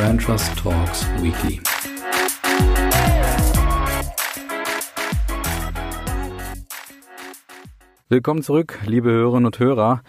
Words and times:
Brand 0.00 0.22
Trust 0.22 0.56
Talks 0.56 1.06
Weekly. 1.20 1.60
Willkommen 8.08 8.42
zurück, 8.42 8.78
liebe 8.86 9.10
Hörerinnen 9.10 9.44
und 9.44 9.58
Hörer. 9.58 10.00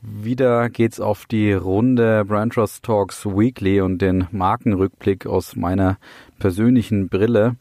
Wieder 0.00 0.70
geht's 0.70 0.98
auf 0.98 1.26
die 1.26 1.52
Runde 1.52 2.24
Brand 2.24 2.54
Trust 2.54 2.84
Talks 2.84 3.26
Weekly 3.26 3.82
und 3.82 4.00
den 4.00 4.28
Markenrückblick 4.30 5.26
aus 5.26 5.56
meiner 5.56 5.98
persönlichen 6.38 7.10
Brille. 7.10 7.56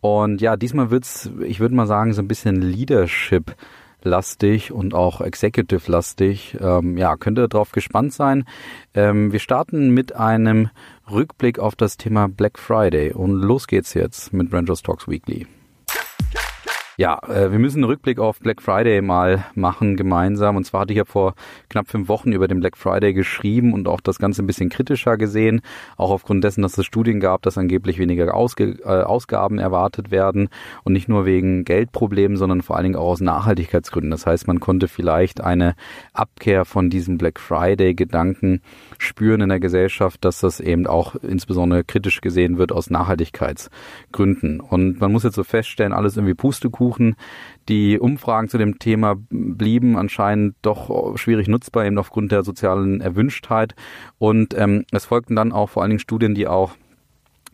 Und 0.00 0.40
ja, 0.40 0.56
diesmal 0.56 0.90
wird's, 0.90 1.30
ich 1.44 1.60
würde 1.60 1.74
mal 1.74 1.86
sagen, 1.86 2.14
so 2.14 2.22
ein 2.22 2.28
bisschen 2.28 2.62
Leadership 2.62 3.54
lastig 4.02 4.72
und 4.72 4.94
auch 4.94 5.20
executive 5.20 5.90
lastig. 5.90 6.56
Ähm, 6.60 6.96
ja, 6.96 7.16
könnt 7.16 7.38
ihr 7.38 7.48
drauf 7.48 7.72
gespannt 7.72 8.12
sein. 8.12 8.44
Ähm, 8.94 9.32
wir 9.32 9.40
starten 9.40 9.90
mit 9.90 10.14
einem 10.14 10.70
Rückblick 11.10 11.58
auf 11.58 11.76
das 11.76 11.96
Thema 11.96 12.28
Black 12.28 12.58
Friday 12.58 13.12
und 13.12 13.32
los 13.32 13.66
geht's 13.66 13.94
jetzt 13.94 14.32
mit 14.32 14.52
Rangers 14.52 14.82
Talks 14.82 15.08
Weekly. 15.08 15.46
Ja, 16.98 17.20
äh, 17.28 17.52
wir 17.52 17.58
müssen 17.58 17.80
einen 17.80 17.90
Rückblick 17.90 18.18
auf 18.18 18.40
Black 18.40 18.62
Friday 18.62 19.02
mal 19.02 19.44
machen 19.54 19.96
gemeinsam. 19.96 20.56
Und 20.56 20.64
zwar 20.64 20.80
hatte 20.80 20.94
ich 20.94 20.96
ja 20.96 21.04
vor 21.04 21.34
knapp 21.68 21.88
fünf 21.88 22.08
Wochen 22.08 22.32
über 22.32 22.48
den 22.48 22.58
Black 22.58 22.78
Friday 22.78 23.12
geschrieben 23.12 23.74
und 23.74 23.86
auch 23.86 24.00
das 24.00 24.18
Ganze 24.18 24.42
ein 24.42 24.46
bisschen 24.46 24.70
kritischer 24.70 25.18
gesehen. 25.18 25.60
Auch 25.98 26.10
aufgrund 26.10 26.42
dessen, 26.42 26.62
dass 26.62 26.78
es 26.78 26.86
Studien 26.86 27.20
gab, 27.20 27.42
dass 27.42 27.58
angeblich 27.58 27.98
weniger 27.98 28.34
Ausge 28.34 28.78
äh, 28.82 29.02
Ausgaben 29.02 29.58
erwartet 29.58 30.10
werden. 30.10 30.48
Und 30.84 30.94
nicht 30.94 31.06
nur 31.06 31.26
wegen 31.26 31.64
Geldproblemen, 31.64 32.38
sondern 32.38 32.62
vor 32.62 32.76
allen 32.76 32.84
Dingen 32.84 32.96
auch 32.96 33.08
aus 33.08 33.20
Nachhaltigkeitsgründen. 33.20 34.10
Das 34.10 34.24
heißt, 34.24 34.46
man 34.46 34.58
konnte 34.58 34.88
vielleicht 34.88 35.42
eine 35.42 35.74
Abkehr 36.14 36.64
von 36.64 36.88
diesem 36.88 37.18
Black 37.18 37.40
Friday-Gedanken 37.40 38.62
spüren 38.96 39.42
in 39.42 39.50
der 39.50 39.60
Gesellschaft, 39.60 40.24
dass 40.24 40.40
das 40.40 40.60
eben 40.60 40.86
auch 40.86 41.14
insbesondere 41.16 41.84
kritisch 41.84 42.22
gesehen 42.22 42.56
wird 42.56 42.72
aus 42.72 42.88
Nachhaltigkeitsgründen. 42.88 44.60
Und 44.60 44.98
man 44.98 45.12
muss 45.12 45.24
jetzt 45.24 45.36
so 45.36 45.44
feststellen, 45.44 45.92
alles 45.92 46.16
irgendwie 46.16 46.32
Pustekuchen. 46.32 46.85
Die 47.68 47.98
Umfragen 47.98 48.48
zu 48.48 48.58
dem 48.58 48.78
Thema 48.78 49.16
blieben 49.30 49.96
anscheinend 49.96 50.54
doch 50.62 51.16
schwierig 51.16 51.48
nutzbar, 51.48 51.84
eben 51.84 51.98
aufgrund 51.98 52.32
der 52.32 52.42
sozialen 52.42 53.00
Erwünschtheit. 53.00 53.74
Und 54.18 54.54
ähm, 54.56 54.84
es 54.92 55.06
folgten 55.06 55.36
dann 55.36 55.52
auch 55.52 55.70
vor 55.70 55.82
allen 55.82 55.90
Dingen 55.90 56.00
Studien, 56.00 56.34
die 56.34 56.46
auch 56.46 56.76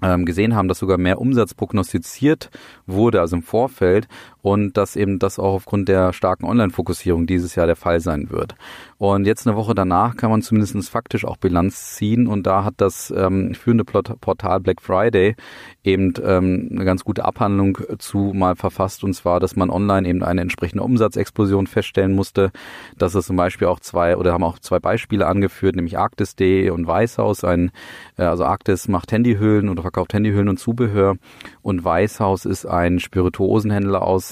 ähm, 0.02 0.24
gesehen 0.24 0.54
haben, 0.54 0.68
dass 0.68 0.78
sogar 0.78 0.98
mehr 0.98 1.20
Umsatz 1.20 1.54
prognostiziert 1.54 2.50
wurde, 2.86 3.20
also 3.20 3.36
im 3.36 3.42
Vorfeld, 3.42 4.08
und 4.42 4.76
dass 4.76 4.96
eben 4.96 5.20
das 5.20 5.38
auch 5.38 5.54
aufgrund 5.54 5.88
der 5.88 6.12
starken 6.12 6.44
Online-Fokussierung 6.44 7.26
dieses 7.26 7.54
Jahr 7.54 7.66
der 7.66 7.76
Fall 7.76 8.00
sein 8.00 8.30
wird. 8.30 8.56
Und 8.98 9.24
jetzt 9.24 9.46
eine 9.46 9.56
Woche 9.56 9.74
danach 9.74 10.16
kann 10.16 10.30
man 10.30 10.42
zumindest 10.42 10.90
faktisch 10.90 11.24
auch 11.24 11.36
Bilanz 11.36 11.94
ziehen. 11.94 12.26
Und 12.26 12.46
da 12.46 12.64
hat 12.64 12.74
das 12.76 13.12
ähm, 13.16 13.54
führende 13.54 13.84
Portal 13.84 14.60
Black 14.60 14.82
Friday 14.82 15.36
eben 15.84 16.12
ähm, 16.24 16.68
eine 16.72 16.84
ganz 16.84 17.04
gute 17.04 17.24
Abhandlung 17.24 17.78
zu 17.98 18.32
mal 18.34 18.56
verfasst. 18.56 19.04
Und 19.04 19.14
zwar, 19.14 19.38
dass 19.38 19.54
man 19.56 19.70
online 19.70 20.08
eben 20.08 20.22
eine 20.24 20.40
entsprechende 20.40 20.82
Umsatzexplosion 20.82 21.68
feststellen 21.68 22.12
musste, 22.12 22.50
dass 22.98 23.14
es 23.14 23.26
zum 23.26 23.36
Beispiel 23.36 23.68
auch 23.68 23.80
zwei 23.80 24.16
oder 24.16 24.32
haben 24.32 24.44
auch 24.44 24.58
zwei 24.58 24.80
Beispiele 24.80 25.26
angeführt, 25.26 25.76
nämlich 25.76 25.98
Arktis.de 25.98 26.70
und 26.70 26.86
Weißhaus, 26.86 27.44
ein, 27.44 27.70
äh, 28.16 28.24
also 28.24 28.44
Arktis 28.44 28.88
macht 28.88 29.12
Handyhüllen 29.12 29.68
oder 29.68 29.82
verkauft 29.82 30.14
Handyhüllen 30.14 30.48
und 30.48 30.58
Zubehör. 30.58 31.16
Und 31.62 31.84
Weißhaus 31.84 32.44
ist 32.44 32.66
ein 32.66 32.98
Spirituosenhändler 32.98 34.02
aus 34.02 34.31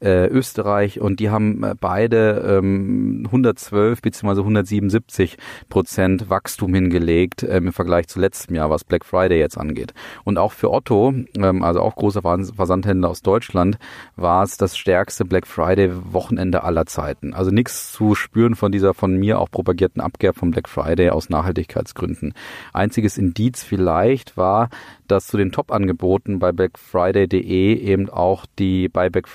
äh, 0.00 0.26
Österreich 0.26 1.00
und 1.00 1.20
die 1.20 1.30
haben 1.30 1.62
äh, 1.64 1.74
beide 1.78 2.58
ähm, 2.58 3.22
112 3.26 4.00
bzw. 4.02 4.40
177 4.40 5.36
Prozent 5.68 6.30
Wachstum 6.30 6.74
hingelegt 6.74 7.42
ähm, 7.42 7.68
im 7.68 7.72
Vergleich 7.72 8.08
zu 8.08 8.20
letztem 8.20 8.56
Jahr, 8.56 8.70
was 8.70 8.84
Black 8.84 9.04
Friday 9.04 9.38
jetzt 9.38 9.58
angeht. 9.58 9.94
Und 10.24 10.38
auch 10.38 10.52
für 10.52 10.70
Otto, 10.72 11.14
ähm, 11.38 11.62
also 11.62 11.80
auch 11.80 11.96
großer 11.96 12.22
Versandhändler 12.22 13.10
aus 13.10 13.22
Deutschland, 13.22 13.78
war 14.16 14.42
es 14.42 14.56
das 14.56 14.76
stärkste 14.76 15.24
Black 15.24 15.46
Friday 15.46 15.90
Wochenende 16.12 16.62
aller 16.64 16.86
Zeiten. 16.86 17.34
Also 17.34 17.50
nichts 17.50 17.92
zu 17.92 18.14
spüren 18.14 18.54
von 18.54 18.72
dieser 18.72 18.94
von 18.94 19.16
mir 19.16 19.38
auch 19.40 19.50
propagierten 19.50 20.00
Abkehr 20.00 20.32
vom 20.32 20.50
Black 20.50 20.68
Friday 20.68 21.10
aus 21.10 21.28
Nachhaltigkeitsgründen. 21.28 22.34
Einziges 22.72 23.18
Indiz 23.18 23.62
vielleicht 23.62 24.36
war, 24.36 24.68
dass 25.08 25.26
zu 25.26 25.36
den 25.36 25.52
Top-Angeboten 25.52 26.38
bei 26.38 26.52
blackfriday.de 26.52 27.74
eben 27.74 28.08
auch 28.10 28.46
die 28.58 28.88
bei 28.88 29.08
Black 29.08 29.26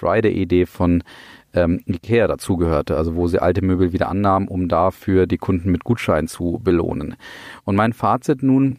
Friday-Idee 0.54 0.66
von 0.66 1.04
ähm, 1.54 1.82
Ikea 1.86 2.28
dazugehörte, 2.28 2.96
also 2.96 3.16
wo 3.16 3.28
sie 3.28 3.40
alte 3.40 3.64
Möbel 3.64 3.94
wieder 3.94 4.10
annahmen, 4.10 4.48
um 4.48 4.68
dafür 4.68 5.28
die 5.28 5.38
Kunden 5.38 5.72
mit 5.72 5.84
Gutschein 5.84 6.28
zu 6.28 6.60
belohnen. 6.64 7.16
Und 7.64 7.76
mein 7.76 7.94
Fazit 7.94 8.44
nun, 8.44 8.78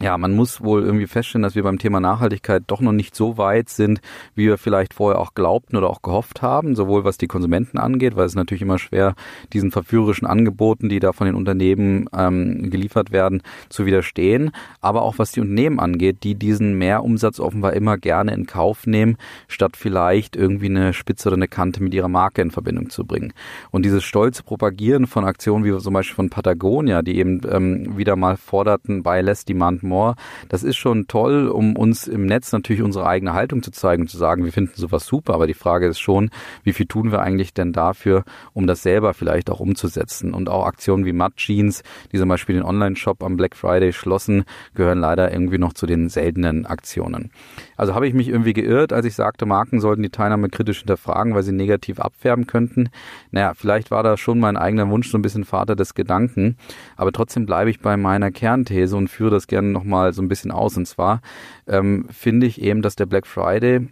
ja, 0.00 0.16
man 0.16 0.32
muss 0.32 0.62
wohl 0.62 0.84
irgendwie 0.84 1.08
feststellen, 1.08 1.42
dass 1.42 1.56
wir 1.56 1.64
beim 1.64 1.78
Thema 1.78 1.98
Nachhaltigkeit 1.98 2.62
doch 2.68 2.80
noch 2.80 2.92
nicht 2.92 3.16
so 3.16 3.36
weit 3.36 3.68
sind, 3.68 4.00
wie 4.36 4.46
wir 4.46 4.56
vielleicht 4.56 4.94
vorher 4.94 5.18
auch 5.18 5.34
glaubten 5.34 5.76
oder 5.76 5.90
auch 5.90 6.02
gehofft 6.02 6.40
haben, 6.40 6.76
sowohl 6.76 7.02
was 7.02 7.18
die 7.18 7.26
Konsumenten 7.26 7.78
angeht, 7.78 8.14
weil 8.14 8.26
es 8.26 8.36
natürlich 8.36 8.62
immer 8.62 8.78
schwer, 8.78 9.16
diesen 9.52 9.72
verführerischen 9.72 10.28
Angeboten, 10.28 10.88
die 10.88 11.00
da 11.00 11.12
von 11.12 11.26
den 11.26 11.34
Unternehmen 11.34 12.08
ähm, 12.16 12.70
geliefert 12.70 13.10
werden, 13.10 13.42
zu 13.70 13.86
widerstehen, 13.86 14.52
aber 14.80 15.02
auch 15.02 15.18
was 15.18 15.32
die 15.32 15.40
Unternehmen 15.40 15.80
angeht, 15.80 16.22
die 16.22 16.36
diesen 16.36 16.78
Mehrumsatz 16.78 17.40
offenbar 17.40 17.72
immer 17.72 17.98
gerne 17.98 18.32
in 18.34 18.46
Kauf 18.46 18.86
nehmen, 18.86 19.16
statt 19.48 19.76
vielleicht 19.76 20.36
irgendwie 20.36 20.66
eine 20.66 20.92
Spitze 20.92 21.28
oder 21.28 21.36
eine 21.36 21.48
Kante 21.48 21.82
mit 21.82 21.92
ihrer 21.92 22.08
Marke 22.08 22.40
in 22.40 22.52
Verbindung 22.52 22.90
zu 22.90 23.04
bringen. 23.04 23.32
Und 23.72 23.84
dieses 23.84 24.04
stolze 24.04 24.44
Propagieren 24.44 25.08
von 25.08 25.24
Aktionen 25.24 25.64
wie 25.64 25.76
zum 25.76 25.94
Beispiel 25.94 26.14
von 26.14 26.30
Patagonia, 26.30 27.02
die 27.02 27.18
eben 27.18 27.40
ähm, 27.50 27.98
wieder 27.98 28.14
mal 28.14 28.36
forderten, 28.36 29.02
bei 29.02 29.22
Less 29.22 29.44
Demand 29.44 29.87
More. 29.88 30.14
Das 30.48 30.62
ist 30.62 30.76
schon 30.76 31.08
toll, 31.08 31.48
um 31.48 31.76
uns 31.76 32.06
im 32.06 32.26
Netz 32.26 32.52
natürlich 32.52 32.82
unsere 32.82 33.06
eigene 33.06 33.32
Haltung 33.32 33.62
zu 33.62 33.70
zeigen 33.70 34.02
und 34.02 34.08
zu 34.08 34.18
sagen, 34.18 34.44
wir 34.44 34.52
finden 34.52 34.72
sowas 34.76 35.06
super. 35.06 35.34
Aber 35.34 35.46
die 35.46 35.54
Frage 35.54 35.86
ist 35.86 35.98
schon, 35.98 36.30
wie 36.62 36.72
viel 36.72 36.86
tun 36.86 37.10
wir 37.10 37.20
eigentlich 37.20 37.54
denn 37.54 37.72
dafür, 37.72 38.24
um 38.52 38.66
das 38.66 38.82
selber 38.82 39.14
vielleicht 39.14 39.50
auch 39.50 39.60
umzusetzen? 39.60 40.34
Und 40.34 40.48
auch 40.48 40.66
Aktionen 40.66 41.04
wie 41.04 41.12
Mud 41.12 41.36
Jeans, 41.36 41.82
die 42.12 42.18
zum 42.18 42.28
Beispiel 42.28 42.56
den 42.56 42.64
Online-Shop 42.64 43.22
am 43.22 43.36
Black 43.36 43.56
Friday 43.56 43.92
schlossen, 43.92 44.44
gehören 44.74 44.98
leider 44.98 45.32
irgendwie 45.32 45.58
noch 45.58 45.72
zu 45.72 45.86
den 45.86 46.08
seltenen 46.08 46.66
Aktionen. 46.66 47.30
Also 47.76 47.94
habe 47.94 48.06
ich 48.06 48.14
mich 48.14 48.28
irgendwie 48.28 48.52
geirrt, 48.52 48.92
als 48.92 49.06
ich 49.06 49.14
sagte, 49.14 49.46
Marken 49.46 49.80
sollten 49.80 50.02
die 50.02 50.10
Teilnahme 50.10 50.48
kritisch 50.48 50.78
hinterfragen, 50.78 51.34
weil 51.34 51.42
sie 51.42 51.52
negativ 51.52 52.00
abfärben 52.00 52.46
könnten. 52.46 52.90
Naja, 53.30 53.54
vielleicht 53.54 53.90
war 53.90 54.02
da 54.02 54.16
schon 54.16 54.38
mein 54.38 54.56
eigener 54.56 54.88
Wunsch 54.90 55.10
so 55.10 55.18
ein 55.18 55.22
bisschen 55.22 55.44
Vater 55.44 55.76
des 55.76 55.94
Gedanken. 55.94 56.56
Aber 56.96 57.12
trotzdem 57.12 57.46
bleibe 57.46 57.70
ich 57.70 57.80
bei 57.80 57.96
meiner 57.96 58.30
Kernthese 58.30 58.96
und 58.96 59.08
führe 59.08 59.30
das 59.30 59.46
gerne 59.46 59.68
nochmal 59.78 60.12
so 60.12 60.22
ein 60.22 60.28
bisschen 60.28 60.50
aus. 60.50 60.76
Und 60.76 60.86
zwar 60.86 61.20
ähm, 61.66 62.06
finde 62.10 62.46
ich 62.46 62.60
eben, 62.60 62.82
dass 62.82 62.96
der 62.96 63.06
Black 63.06 63.26
Friday 63.26 63.88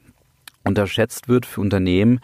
unterschätzt 0.64 1.28
wird 1.28 1.46
für 1.46 1.60
Unternehmen, 1.60 2.20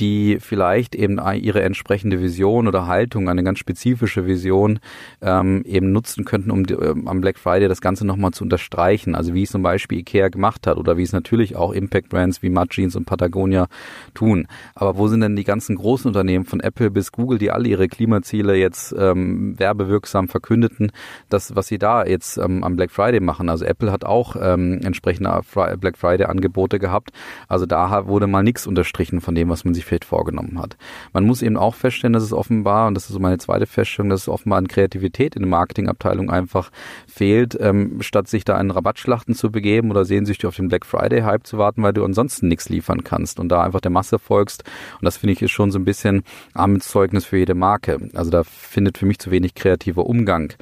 die 0.00 0.38
vielleicht 0.40 0.94
eben 0.94 1.20
ihre 1.34 1.62
entsprechende 1.62 2.20
Vision 2.20 2.66
oder 2.66 2.86
Haltung, 2.86 3.28
eine 3.28 3.44
ganz 3.44 3.58
spezifische 3.58 4.26
Vision 4.26 4.80
ähm, 5.22 5.62
eben 5.64 5.92
nutzen 5.92 6.24
könnten, 6.24 6.50
um 6.50 6.66
die, 6.66 6.74
ähm, 6.74 7.06
am 7.06 7.20
Black 7.20 7.38
Friday 7.38 7.68
das 7.68 7.80
Ganze 7.80 8.06
nochmal 8.06 8.32
zu 8.32 8.44
unterstreichen. 8.44 9.14
Also 9.14 9.34
wie 9.34 9.44
es 9.44 9.50
zum 9.50 9.62
Beispiel 9.62 9.98
Ikea 9.98 10.28
gemacht 10.28 10.66
hat 10.66 10.76
oder 10.76 10.96
wie 10.96 11.02
es 11.02 11.12
natürlich 11.12 11.56
auch 11.56 11.72
Impact 11.72 12.08
Brands 12.08 12.42
wie 12.42 12.50
Mud 12.50 12.70
Jeans 12.70 12.96
und 12.96 13.04
Patagonia 13.04 13.68
tun. 14.14 14.48
Aber 14.74 14.98
wo 14.98 15.08
sind 15.08 15.20
denn 15.20 15.36
die 15.36 15.44
ganzen 15.44 15.76
großen 15.76 16.08
Unternehmen 16.08 16.44
von 16.44 16.60
Apple 16.60 16.90
bis 16.90 17.12
Google, 17.12 17.38
die 17.38 17.50
alle 17.50 17.68
ihre 17.68 17.88
Klimaziele 17.88 18.56
jetzt 18.56 18.94
ähm, 18.98 19.58
werbewirksam 19.58 20.28
verkündeten, 20.28 20.90
das, 21.28 21.54
was 21.54 21.68
sie 21.68 21.78
da 21.78 22.04
jetzt 22.04 22.36
ähm, 22.38 22.64
am 22.64 22.76
Black 22.76 22.90
Friday 22.90 23.20
machen? 23.20 23.48
Also 23.48 23.64
Apple 23.64 23.92
hat 23.92 24.04
auch 24.04 24.36
ähm, 24.40 24.80
entsprechende 24.82 25.40
Black 25.78 25.96
Friday 25.96 26.26
Angebote 26.26 26.78
gehabt. 26.78 27.10
Also 27.48 27.66
da 27.66 28.06
wurde 28.06 28.26
mal 28.26 28.42
nichts 28.42 28.66
unterstrichen 28.66 29.20
von 29.20 29.34
dem, 29.34 29.48
was 29.48 29.64
man 29.64 29.74
sich 29.74 29.83
sich 29.84 29.88
vielleicht 29.88 30.04
vorgenommen 30.04 30.58
hat. 30.58 30.76
Man 31.12 31.24
muss 31.24 31.42
eben 31.42 31.56
auch 31.56 31.74
feststellen, 31.74 32.14
dass 32.14 32.22
es 32.22 32.32
offenbar, 32.32 32.88
und 32.88 32.94
das 32.94 33.04
ist 33.04 33.12
so 33.12 33.20
meine 33.20 33.38
zweite 33.38 33.66
Feststellung, 33.66 34.10
dass 34.10 34.22
es 34.22 34.28
offenbar 34.28 34.58
an 34.58 34.68
Kreativität 34.68 35.36
in 35.36 35.42
der 35.42 35.48
Marketingabteilung 35.48 36.30
einfach 36.30 36.70
fehlt, 37.06 37.56
ähm, 37.60 38.00
statt 38.00 38.28
sich 38.28 38.44
da 38.44 38.60
in 38.60 38.70
Rabattschlachten 38.70 39.34
zu 39.34 39.50
begeben 39.50 39.90
oder 39.90 40.04
sehnsüchtig 40.04 40.46
auf 40.46 40.56
den 40.56 40.68
Black 40.68 40.86
Friday 40.86 41.22
Hype 41.22 41.46
zu 41.46 41.58
warten, 41.58 41.82
weil 41.82 41.92
du 41.92 42.04
ansonsten 42.04 42.48
nichts 42.48 42.68
liefern 42.68 43.04
kannst 43.04 43.38
und 43.38 43.48
da 43.48 43.62
einfach 43.62 43.80
der 43.80 43.90
Masse 43.90 44.18
folgst. 44.18 44.64
Und 45.00 45.04
das 45.04 45.18
finde 45.18 45.34
ich 45.34 45.42
ist 45.42 45.50
schon 45.50 45.70
so 45.70 45.78
ein 45.78 45.84
bisschen 45.84 46.24
Armutszeugnis 46.54 47.24
für 47.24 47.36
jede 47.36 47.54
Marke. 47.54 47.98
Also 48.14 48.30
da 48.30 48.42
findet 48.44 48.98
für 48.98 49.06
mich 49.06 49.18
zu 49.18 49.30
wenig 49.30 49.54
kreativer 49.54 50.06
Umgang 50.06 50.54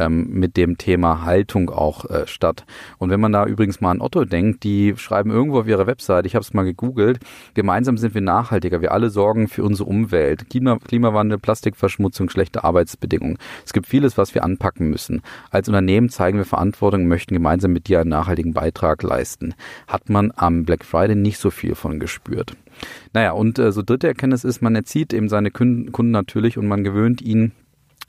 ähm, 0.00 0.28
mit 0.30 0.56
dem 0.56 0.78
Thema 0.78 1.24
Haltung 1.24 1.70
auch 1.70 2.04
äh, 2.10 2.26
statt. 2.26 2.64
Und 2.98 3.10
wenn 3.10 3.20
man 3.20 3.32
da 3.32 3.46
übrigens 3.46 3.80
mal 3.80 3.92
an 3.92 4.00
Otto 4.00 4.24
denkt, 4.24 4.64
die 4.64 4.94
schreiben 4.96 5.30
irgendwo 5.30 5.60
auf 5.60 5.68
ihrer 5.68 5.86
Website, 5.86 6.26
ich 6.26 6.34
habe 6.34 6.42
es 6.42 6.52
mal 6.52 6.64
gegoogelt, 6.64 7.20
gemeinsam 7.54 7.96
sind 7.96 8.14
wir 8.14 8.20
nachhaltig 8.20 8.50
nachhaltiger. 8.50 8.80
Wir 8.80 8.92
alle 8.92 9.10
sorgen 9.10 9.48
für 9.48 9.64
unsere 9.64 9.88
Umwelt. 9.88 10.48
Klima, 10.50 10.78
Klimawandel, 10.78 11.38
Plastikverschmutzung, 11.38 12.30
schlechte 12.30 12.64
Arbeitsbedingungen. 12.64 13.38
Es 13.64 13.72
gibt 13.72 13.86
vieles, 13.86 14.18
was 14.18 14.34
wir 14.34 14.44
anpacken 14.44 14.88
müssen. 14.90 15.22
Als 15.50 15.68
Unternehmen 15.68 16.08
zeigen 16.08 16.38
wir 16.38 16.44
Verantwortung 16.44 17.02
und 17.02 17.08
möchten 17.08 17.34
gemeinsam 17.34 17.72
mit 17.72 17.88
dir 17.88 18.00
einen 18.00 18.10
nachhaltigen 18.10 18.54
Beitrag 18.54 19.02
leisten. 19.02 19.54
Hat 19.86 20.08
man 20.08 20.32
am 20.36 20.64
Black 20.64 20.84
Friday 20.84 21.16
nicht 21.16 21.38
so 21.38 21.50
viel 21.50 21.74
von 21.74 22.00
gespürt. 22.00 22.56
Naja, 23.12 23.32
und 23.32 23.58
äh, 23.58 23.72
so 23.72 23.82
dritte 23.82 24.06
Erkenntnis 24.06 24.44
ist, 24.44 24.62
man 24.62 24.74
erzieht 24.74 25.12
eben 25.12 25.28
seine 25.28 25.50
Kunden 25.50 26.10
natürlich 26.10 26.56
und 26.56 26.66
man 26.66 26.84
gewöhnt 26.84 27.20
ihnen 27.20 27.52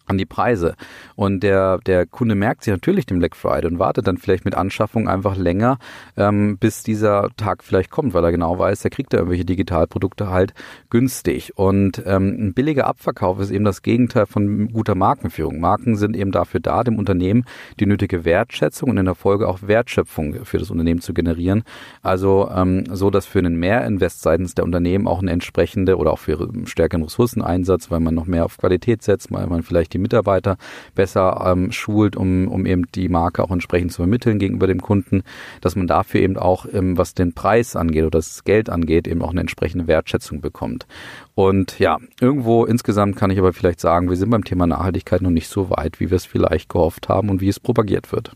an 0.05 0.17
die 0.17 0.25
Preise. 0.25 0.75
Und 1.15 1.41
der, 1.41 1.79
der 1.79 2.05
Kunde 2.05 2.35
merkt 2.35 2.63
sich 2.63 2.71
natürlich 2.71 3.05
den 3.05 3.19
Black 3.19 3.35
Friday 3.35 3.69
und 3.71 3.79
wartet 3.79 4.07
dann 4.07 4.17
vielleicht 4.17 4.45
mit 4.45 4.55
Anschaffung 4.55 5.07
einfach 5.07 5.35
länger, 5.35 5.77
ähm, 6.17 6.57
bis 6.57 6.83
dieser 6.83 7.29
Tag 7.37 7.63
vielleicht 7.63 7.91
kommt, 7.91 8.13
weil 8.13 8.23
er 8.23 8.31
genau 8.31 8.57
weiß, 8.57 8.83
er 8.83 8.89
kriegt 8.89 9.13
da 9.13 9.17
irgendwelche 9.17 9.45
Digitalprodukte 9.45 10.29
halt 10.29 10.53
günstig. 10.89 11.57
Und 11.57 12.01
ähm, 12.05 12.35
ein 12.39 12.53
billiger 12.53 12.87
Abverkauf 12.87 13.39
ist 13.39 13.51
eben 13.51 13.65
das 13.65 13.81
Gegenteil 13.81 14.25
von 14.25 14.71
guter 14.71 14.95
Markenführung. 14.95 15.59
Marken 15.59 15.95
sind 15.95 16.15
eben 16.15 16.31
dafür 16.31 16.59
da, 16.59 16.83
dem 16.83 16.97
Unternehmen 16.97 17.45
die 17.79 17.85
nötige 17.85 18.25
Wertschätzung 18.25 18.89
und 18.89 18.97
in 18.97 19.05
der 19.05 19.15
Folge 19.15 19.47
auch 19.47 19.59
Wertschöpfung 19.61 20.45
für 20.45 20.57
das 20.57 20.71
Unternehmen 20.71 21.01
zu 21.01 21.13
generieren. 21.13 21.63
Also 22.01 22.49
ähm, 22.53 22.85
so, 22.91 23.09
dass 23.09 23.25
für 23.25 23.39
einen 23.39 23.55
Mehrinvest 23.55 24.21
seitens 24.21 24.55
der 24.55 24.65
Unternehmen 24.65 25.07
auch 25.07 25.21
eine 25.21 25.31
entsprechende 25.31 25.97
oder 25.97 26.11
auch 26.11 26.19
für 26.19 26.49
stärkeren 26.65 27.03
Ressourceneinsatz, 27.03 27.91
weil 27.91 27.99
man 27.99 28.15
noch 28.15 28.25
mehr 28.25 28.45
auf 28.45 28.57
Qualität 28.57 29.01
setzt, 29.03 29.31
weil 29.31 29.47
man 29.47 29.63
vielleicht 29.63 29.90
die 29.93 29.99
Mitarbeiter 29.99 30.57
besser 30.95 31.43
ähm, 31.45 31.71
schult, 31.71 32.15
um, 32.15 32.47
um 32.47 32.65
eben 32.65 32.83
die 32.93 33.09
Marke 33.09 33.43
auch 33.43 33.51
entsprechend 33.51 33.91
zu 33.91 33.97
vermitteln 33.97 34.39
gegenüber 34.39 34.67
dem 34.67 34.81
Kunden, 34.81 35.23
dass 35.61 35.75
man 35.75 35.87
dafür 35.87 36.21
eben 36.21 36.37
auch, 36.37 36.65
ähm, 36.71 36.97
was 36.97 37.13
den 37.13 37.33
Preis 37.33 37.75
angeht 37.75 38.03
oder 38.03 38.19
das 38.19 38.43
Geld 38.43 38.69
angeht, 38.69 39.07
eben 39.07 39.21
auch 39.21 39.31
eine 39.31 39.41
entsprechende 39.41 39.87
Wertschätzung 39.87 40.41
bekommt. 40.41 40.87
Und 41.35 41.79
ja, 41.79 41.97
irgendwo 42.19 42.65
insgesamt 42.65 43.15
kann 43.15 43.31
ich 43.31 43.39
aber 43.39 43.53
vielleicht 43.53 43.79
sagen, 43.79 44.09
wir 44.09 44.17
sind 44.17 44.29
beim 44.29 44.43
Thema 44.43 44.67
Nachhaltigkeit 44.67 45.21
noch 45.21 45.29
nicht 45.29 45.47
so 45.47 45.69
weit, 45.69 45.99
wie 45.99 46.09
wir 46.09 46.17
es 46.17 46.25
vielleicht 46.25 46.69
gehofft 46.69 47.09
haben 47.09 47.29
und 47.29 47.41
wie 47.41 47.49
es 47.49 47.59
propagiert 47.59 48.11
wird. 48.11 48.31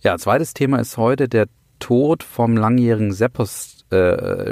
Ja, 0.00 0.16
zweites 0.16 0.54
Thema 0.54 0.78
ist 0.78 0.96
heute 0.96 1.28
der 1.28 1.48
Tod 1.80 2.22
vom 2.22 2.56
langjährigen 2.56 3.12
Seppos 3.12 3.77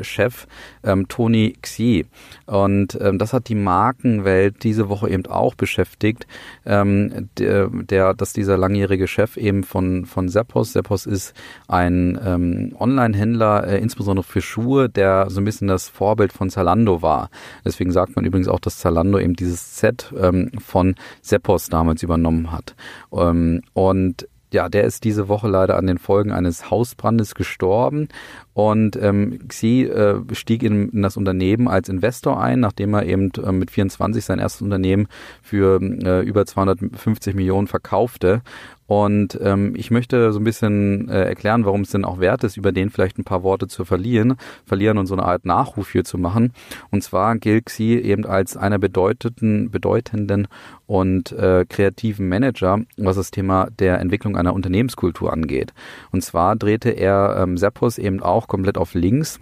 Chef 0.02 0.46
ähm, 0.84 1.08
Tony 1.08 1.54
Xie. 1.60 2.06
Und 2.46 2.98
ähm, 3.00 3.18
das 3.18 3.32
hat 3.32 3.48
die 3.48 3.54
Markenwelt 3.54 4.62
diese 4.62 4.88
Woche 4.88 5.10
eben 5.10 5.26
auch 5.26 5.54
beschäftigt, 5.54 6.26
ähm, 6.64 7.28
der, 7.38 7.68
der, 7.68 8.14
dass 8.14 8.32
dieser 8.32 8.56
langjährige 8.56 9.06
Chef 9.08 9.36
eben 9.36 9.64
von, 9.64 10.06
von 10.06 10.28
Zappos, 10.28 10.72
Zappos 10.72 11.06
ist 11.06 11.34
ein 11.68 12.18
ähm, 12.24 12.76
Online-Händler, 12.78 13.66
äh, 13.66 13.78
insbesondere 13.78 14.24
für 14.24 14.40
Schuhe, 14.40 14.88
der 14.88 15.28
so 15.30 15.40
ein 15.40 15.44
bisschen 15.44 15.68
das 15.68 15.88
Vorbild 15.88 16.32
von 16.32 16.50
Zalando 16.50 17.02
war. 17.02 17.30
Deswegen 17.64 17.92
sagt 17.92 18.16
man 18.16 18.24
übrigens 18.24 18.48
auch, 18.48 18.60
dass 18.60 18.78
Zalando 18.78 19.18
eben 19.18 19.34
dieses 19.34 19.78
Set 19.78 20.12
ähm, 20.18 20.50
von 20.58 20.94
Zappos 21.22 21.68
damals 21.68 22.02
übernommen 22.02 22.52
hat. 22.52 22.74
Ähm, 23.12 23.62
und 23.72 24.28
ja, 24.52 24.68
der 24.68 24.84
ist 24.84 25.04
diese 25.04 25.28
Woche 25.28 25.48
leider 25.48 25.76
an 25.76 25.86
den 25.86 25.98
Folgen 25.98 26.32
eines 26.32 26.70
Hausbrandes 26.70 27.34
gestorben 27.34 28.08
und 28.54 28.96
ähm, 28.96 29.40
Xi 29.48 29.84
äh, 29.84 30.22
stieg 30.32 30.62
in, 30.62 30.88
in, 30.90 31.02
das 31.02 31.16
Unternehmen 31.16 31.68
als 31.68 31.88
Investor 31.88 32.40
ein, 32.40 32.60
nachdem 32.60 32.94
er 32.94 33.04
eben 33.04 33.30
äh, 33.44 33.52
mit 33.52 33.70
24 33.70 34.24
sein 34.24 34.38
erstes 34.38 34.62
Unternehmen 34.62 35.08
für 35.42 35.80
äh, 35.80 36.22
über 36.22 36.46
250 36.46 37.34
Millionen 37.34 37.66
verkaufte. 37.66 38.42
Und 38.86 39.38
ähm, 39.42 39.74
ich 39.76 39.90
möchte 39.90 40.32
so 40.32 40.38
ein 40.38 40.44
bisschen 40.44 41.08
äh, 41.08 41.24
erklären, 41.24 41.64
warum 41.64 41.82
es 41.82 41.90
denn 41.90 42.04
auch 42.04 42.20
wert 42.20 42.44
ist, 42.44 42.56
über 42.56 42.72
den 42.72 42.90
vielleicht 42.90 43.18
ein 43.18 43.24
paar 43.24 43.42
Worte 43.42 43.66
zu 43.66 43.84
verlieren, 43.84 44.36
verlieren 44.64 44.98
und 44.98 45.06
so 45.06 45.14
eine 45.14 45.24
Art 45.24 45.44
Nachruf 45.44 45.90
hier 45.90 46.04
zu 46.04 46.18
machen. 46.18 46.52
Und 46.90 47.02
zwar 47.02 47.36
gilt 47.36 47.66
Xi 47.66 47.98
eben 47.98 48.24
als 48.24 48.56
einer 48.56 48.78
bedeutenden, 48.78 49.70
bedeutenden 49.70 50.48
und 50.86 51.32
äh, 51.32 51.64
kreativen 51.68 52.28
Manager, 52.28 52.80
was 52.96 53.16
das 53.16 53.30
Thema 53.30 53.68
der 53.78 54.00
Entwicklung 54.00 54.36
einer 54.36 54.54
Unternehmenskultur 54.54 55.32
angeht. 55.32 55.72
Und 56.12 56.22
zwar 56.22 56.56
drehte 56.56 56.90
er 56.90 57.38
ähm, 57.40 57.56
Seppos 57.56 57.98
eben 57.98 58.22
auch 58.22 58.46
komplett 58.46 58.78
auf 58.78 58.94
links. 58.94 59.40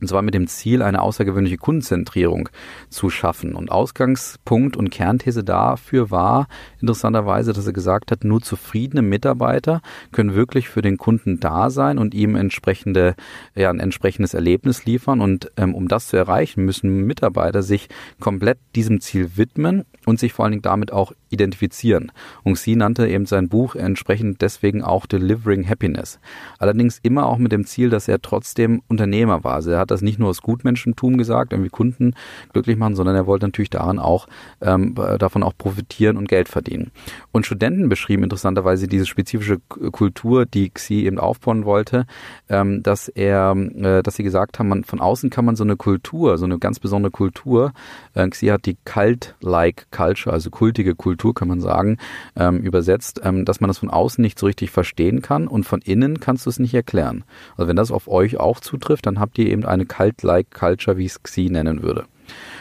Und 0.00 0.08
zwar 0.08 0.22
mit 0.22 0.34
dem 0.34 0.46
Ziel, 0.46 0.82
eine 0.82 1.02
außergewöhnliche 1.02 1.58
Kundenzentrierung 1.58 2.48
zu 2.88 3.10
schaffen. 3.10 3.54
Und 3.54 3.70
Ausgangspunkt 3.70 4.76
und 4.76 4.90
Kernthese 4.90 5.44
dafür 5.44 6.10
war 6.10 6.48
interessanterweise, 6.80 7.52
dass 7.52 7.66
er 7.66 7.72
gesagt 7.72 8.10
hat, 8.10 8.24
nur 8.24 8.40
zufriedene 8.40 9.02
Mitarbeiter 9.02 9.82
können 10.12 10.34
wirklich 10.34 10.68
für 10.68 10.82
den 10.82 10.96
Kunden 10.96 11.40
da 11.40 11.70
sein 11.70 11.98
und 11.98 12.14
ihm 12.14 12.36
entsprechende, 12.36 13.14
ja, 13.54 13.70
ein 13.70 13.80
entsprechendes 13.80 14.34
Erlebnis 14.34 14.84
liefern. 14.84 15.20
Und 15.20 15.50
ähm, 15.56 15.74
um 15.74 15.88
das 15.88 16.08
zu 16.08 16.16
erreichen, 16.16 16.64
müssen 16.64 17.06
Mitarbeiter 17.06 17.62
sich 17.62 17.88
komplett 18.20 18.58
diesem 18.74 19.00
Ziel 19.00 19.36
widmen 19.36 19.84
und 20.06 20.18
sich 20.18 20.32
vor 20.32 20.44
allen 20.44 20.52
Dingen 20.52 20.62
damit 20.62 20.92
auch 20.92 21.12
identifizieren. 21.30 22.12
Und 22.42 22.58
sie 22.58 22.76
nannte 22.76 23.08
eben 23.08 23.26
sein 23.26 23.48
Buch 23.48 23.74
entsprechend 23.74 24.42
deswegen 24.42 24.82
auch 24.82 25.06
Delivering 25.06 25.68
Happiness. 25.68 26.18
Allerdings 26.58 26.98
immer 27.02 27.26
auch 27.26 27.38
mit 27.38 27.52
dem 27.52 27.64
Ziel, 27.64 27.88
dass 27.88 28.08
er 28.08 28.20
trotzdem 28.20 28.82
Unternehmer 28.88 29.44
war. 29.44 29.54
Also 29.54 29.70
er 29.70 29.78
hat 29.78 29.90
das 29.90 30.02
nicht 30.02 30.18
nur 30.18 30.28
aus 30.28 30.42
Gutmenschentum 30.42 31.16
gesagt, 31.16 31.52
irgendwie 31.52 31.70
Kunden 31.70 32.14
glücklich 32.52 32.76
machen, 32.76 32.96
sondern 32.96 33.16
er 33.16 33.26
wollte 33.26 33.46
natürlich 33.46 33.70
daran 33.70 33.98
auch 33.98 34.26
ähm, 34.60 34.94
davon 35.18 35.42
auch 35.42 35.56
profitieren 35.56 36.16
und 36.16 36.28
Geld 36.28 36.48
verdienen. 36.48 36.90
Und 37.32 37.46
Studenten 37.46 37.88
beschrieben 37.88 38.24
interessanterweise 38.24 38.88
diese 38.88 39.06
spezifische 39.06 39.58
Kultur, 39.68 40.46
die 40.46 40.70
Xi 40.70 41.06
eben 41.06 41.18
aufbauen 41.18 41.64
wollte, 41.64 42.06
ähm, 42.48 42.82
dass 42.82 43.08
er, 43.08 43.54
äh, 43.56 44.02
dass 44.02 44.16
sie 44.16 44.22
gesagt 44.22 44.58
haben, 44.58 44.68
man, 44.68 44.84
von 44.84 45.00
außen 45.00 45.30
kann 45.30 45.44
man 45.44 45.56
so 45.56 45.64
eine 45.64 45.76
Kultur, 45.76 46.38
so 46.38 46.44
eine 46.44 46.58
ganz 46.58 46.80
besondere 46.80 47.10
Kultur, 47.10 47.72
äh, 48.14 48.28
Xi 48.28 48.46
hat 48.46 48.66
die 48.66 48.76
Cult-like 48.84 49.86
Culture, 49.90 50.32
also 50.32 50.50
kultige 50.50 50.94
Kultur, 50.94 51.19
kann 51.32 51.48
man 51.48 51.60
sagen, 51.60 51.98
ähm, 52.36 52.58
übersetzt, 52.58 53.20
ähm, 53.24 53.44
dass 53.44 53.60
man 53.60 53.68
das 53.68 53.78
von 53.78 53.90
außen 53.90 54.20
nicht 54.22 54.38
so 54.38 54.46
richtig 54.46 54.70
verstehen 54.70 55.22
kann 55.22 55.46
und 55.46 55.64
von 55.64 55.80
innen 55.80 56.20
kannst 56.20 56.46
du 56.46 56.50
es 56.50 56.58
nicht 56.58 56.74
erklären. 56.74 57.24
Also 57.56 57.68
wenn 57.68 57.76
das 57.76 57.90
auf 57.90 58.08
euch 58.08 58.38
auch 58.38 58.60
zutrifft, 58.60 59.06
dann 59.06 59.20
habt 59.20 59.38
ihr 59.38 59.46
eben 59.46 59.64
eine 59.64 59.86
Cult-like 59.86 60.50
Culture, 60.50 60.96
wie 60.96 61.06
ich 61.06 61.12
es 61.12 61.22
Xi 61.22 61.48
nennen 61.50 61.82
würde. 61.82 62.06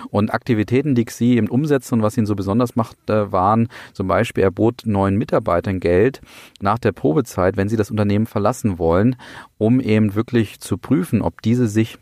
Und 0.09 0.33
Aktivitäten, 0.33 0.95
die 0.95 1.05
Xi 1.05 1.37
eben 1.37 1.47
umsetzt 1.47 1.93
und 1.93 2.01
was 2.01 2.17
ihn 2.17 2.25
so 2.25 2.35
besonders 2.35 2.75
macht, 2.75 2.97
waren 3.07 3.67
zum 3.93 4.07
Beispiel, 4.07 4.43
er 4.43 4.51
bot 4.51 4.83
neuen 4.85 5.15
Mitarbeitern 5.15 5.79
Geld 5.79 6.21
nach 6.59 6.79
der 6.79 6.91
Probezeit, 6.91 7.57
wenn 7.57 7.69
sie 7.69 7.77
das 7.77 7.91
Unternehmen 7.91 8.25
verlassen 8.25 8.79
wollen, 8.79 9.15
um 9.57 9.79
eben 9.79 10.15
wirklich 10.15 10.59
zu 10.59 10.77
prüfen, 10.77 11.21
ob 11.21 11.41
diese 11.41 11.67
sich 11.67 11.99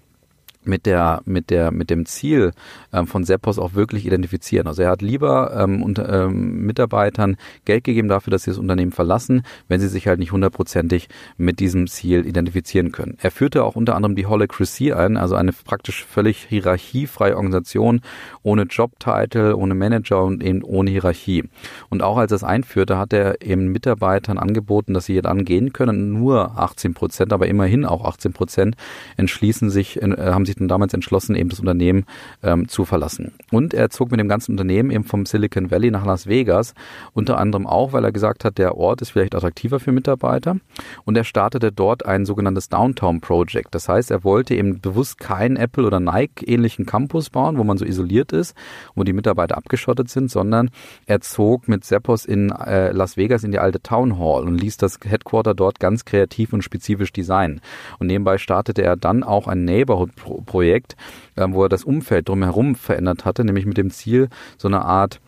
mit 0.67 0.85
der 0.85 1.21
mit 1.25 1.49
der 1.49 1.71
mit 1.71 1.89
dem 1.89 2.05
Ziel 2.05 2.51
ähm, 2.93 3.07
von 3.07 3.23
Seppos 3.23 3.59
auch 3.59 3.73
wirklich 3.73 4.05
identifizieren. 4.05 4.67
Also 4.67 4.81
er 4.81 4.89
hat 4.89 5.01
lieber 5.01 5.55
ähm, 5.57 5.81
unter, 5.83 6.25
ähm, 6.25 6.65
Mitarbeitern 6.65 7.37
Geld 7.65 7.83
gegeben 7.83 8.07
dafür, 8.07 8.31
dass 8.31 8.43
sie 8.43 8.51
das 8.51 8.57
Unternehmen 8.57 8.91
verlassen, 8.91 9.43
wenn 9.67 9.79
sie 9.79 9.87
sich 9.87 10.07
halt 10.07 10.19
nicht 10.19 10.31
hundertprozentig 10.31 11.09
mit 11.37 11.59
diesem 11.59 11.87
Ziel 11.87 12.25
identifizieren 12.25 12.91
können. 12.91 13.17
Er 13.21 13.31
führte 13.31 13.63
auch 13.63 13.75
unter 13.75 13.95
anderem 13.95 14.15
die 14.15 14.25
Holacracy 14.25 14.93
ein, 14.93 15.17
also 15.17 15.35
eine 15.35 15.51
praktisch 15.51 16.05
völlig 16.05 16.45
hierarchiefreie 16.49 17.35
Organisation 17.35 18.01
ohne 18.43 18.63
Jobtitel, 18.63 19.53
ohne 19.53 19.75
Manager 19.75 20.23
und 20.23 20.43
eben 20.43 20.63
ohne 20.63 20.91
Hierarchie. 20.91 21.45
Und 21.89 22.03
auch 22.03 22.17
als 22.17 22.31
er 22.31 22.37
es 22.37 22.43
einführte, 22.43 22.97
hat 22.97 23.13
er 23.13 23.41
eben 23.41 23.67
Mitarbeitern 23.67 24.37
angeboten, 24.37 24.93
dass 24.93 25.05
sie 25.05 25.13
hier 25.13 25.21
dann 25.21 25.45
gehen 25.45 25.73
können. 25.73 26.13
Nur 26.13 26.57
18 26.57 26.93
Prozent, 26.93 27.33
aber 27.33 27.47
immerhin 27.47 27.85
auch 27.85 28.05
18 28.05 28.33
Prozent 28.33 28.75
entschließen 29.17 29.69
sich, 29.69 30.01
äh, 30.01 30.15
haben 30.17 30.45
sich 30.45 30.56
dann 30.57 30.67
damals 30.67 30.93
entschlossen, 30.93 31.35
eben 31.35 31.49
das 31.49 31.59
Unternehmen 31.59 32.05
ähm, 32.43 32.67
zu 32.67 32.85
verlassen. 32.85 33.33
Und 33.51 33.73
er 33.73 33.89
zog 33.89 34.11
mit 34.11 34.19
dem 34.19 34.29
ganzen 34.29 34.51
Unternehmen 34.51 34.91
eben 34.91 35.03
vom 35.03 35.25
Silicon 35.25 35.71
Valley 35.71 35.91
nach 35.91 36.05
Las 36.05 36.27
Vegas, 36.27 36.73
unter 37.13 37.37
anderem 37.37 37.67
auch, 37.67 37.93
weil 37.93 38.03
er 38.03 38.11
gesagt 38.11 38.45
hat, 38.45 38.57
der 38.57 38.77
Ort 38.77 39.01
ist 39.01 39.11
vielleicht 39.11 39.35
attraktiver 39.35 39.79
für 39.79 39.91
Mitarbeiter. 39.91 40.57
Und 41.05 41.17
er 41.17 41.23
startete 41.23 41.71
dort 41.71 42.05
ein 42.05 42.25
sogenanntes 42.25 42.69
Downtown 42.69 43.21
Project. 43.21 43.73
Das 43.73 43.89
heißt, 43.89 44.11
er 44.11 44.23
wollte 44.23 44.55
eben 44.55 44.81
bewusst 44.81 45.19
keinen 45.19 45.57
Apple 45.57 45.85
oder 45.85 45.99
Nike-ähnlichen 45.99 46.85
Campus 46.85 47.29
bauen, 47.29 47.57
wo 47.57 47.63
man 47.63 47.77
so 47.77 47.85
isoliert 47.85 48.31
ist, 48.31 48.55
wo 48.95 49.03
die 49.03 49.13
Mitarbeiter 49.13 49.57
abgeschottet 49.57 50.09
sind, 50.09 50.31
sondern 50.31 50.69
er 51.05 51.21
zog 51.21 51.67
mit 51.67 51.85
Seppos 51.85 52.25
in 52.25 52.51
äh, 52.51 52.91
Las 52.91 53.17
Vegas 53.17 53.43
in 53.43 53.51
die 53.51 53.59
alte 53.59 53.81
Town 53.81 54.19
Hall 54.19 54.43
und 54.43 54.59
ließ 54.59 54.77
das 54.77 54.99
Headquarter 55.03 55.53
dort 55.53 55.79
ganz 55.79 56.05
kreativ 56.05 56.53
und 56.53 56.63
spezifisch 56.63 57.11
designen. 57.13 57.61
Und 57.99 58.07
nebenbei 58.07 58.37
startete 58.37 58.81
er 58.81 58.95
dann 58.95 59.23
auch 59.23 59.47
ein 59.47 59.65
Neighborhood 59.65 60.15
Projekt, 60.47 60.95
äh, 61.35 61.45
wo 61.47 61.61
er 61.61 61.69
das 61.69 61.83
Umfeld 61.83 62.27
drumherum 62.27 62.73
verändert 62.73 63.25
hatte, 63.25 63.43
nämlich 63.45 63.67
mit 63.67 63.77
dem 63.77 63.91
Ziel, 63.91 64.29
so 64.57 64.67
eine 64.67 64.83
Art 64.83 65.19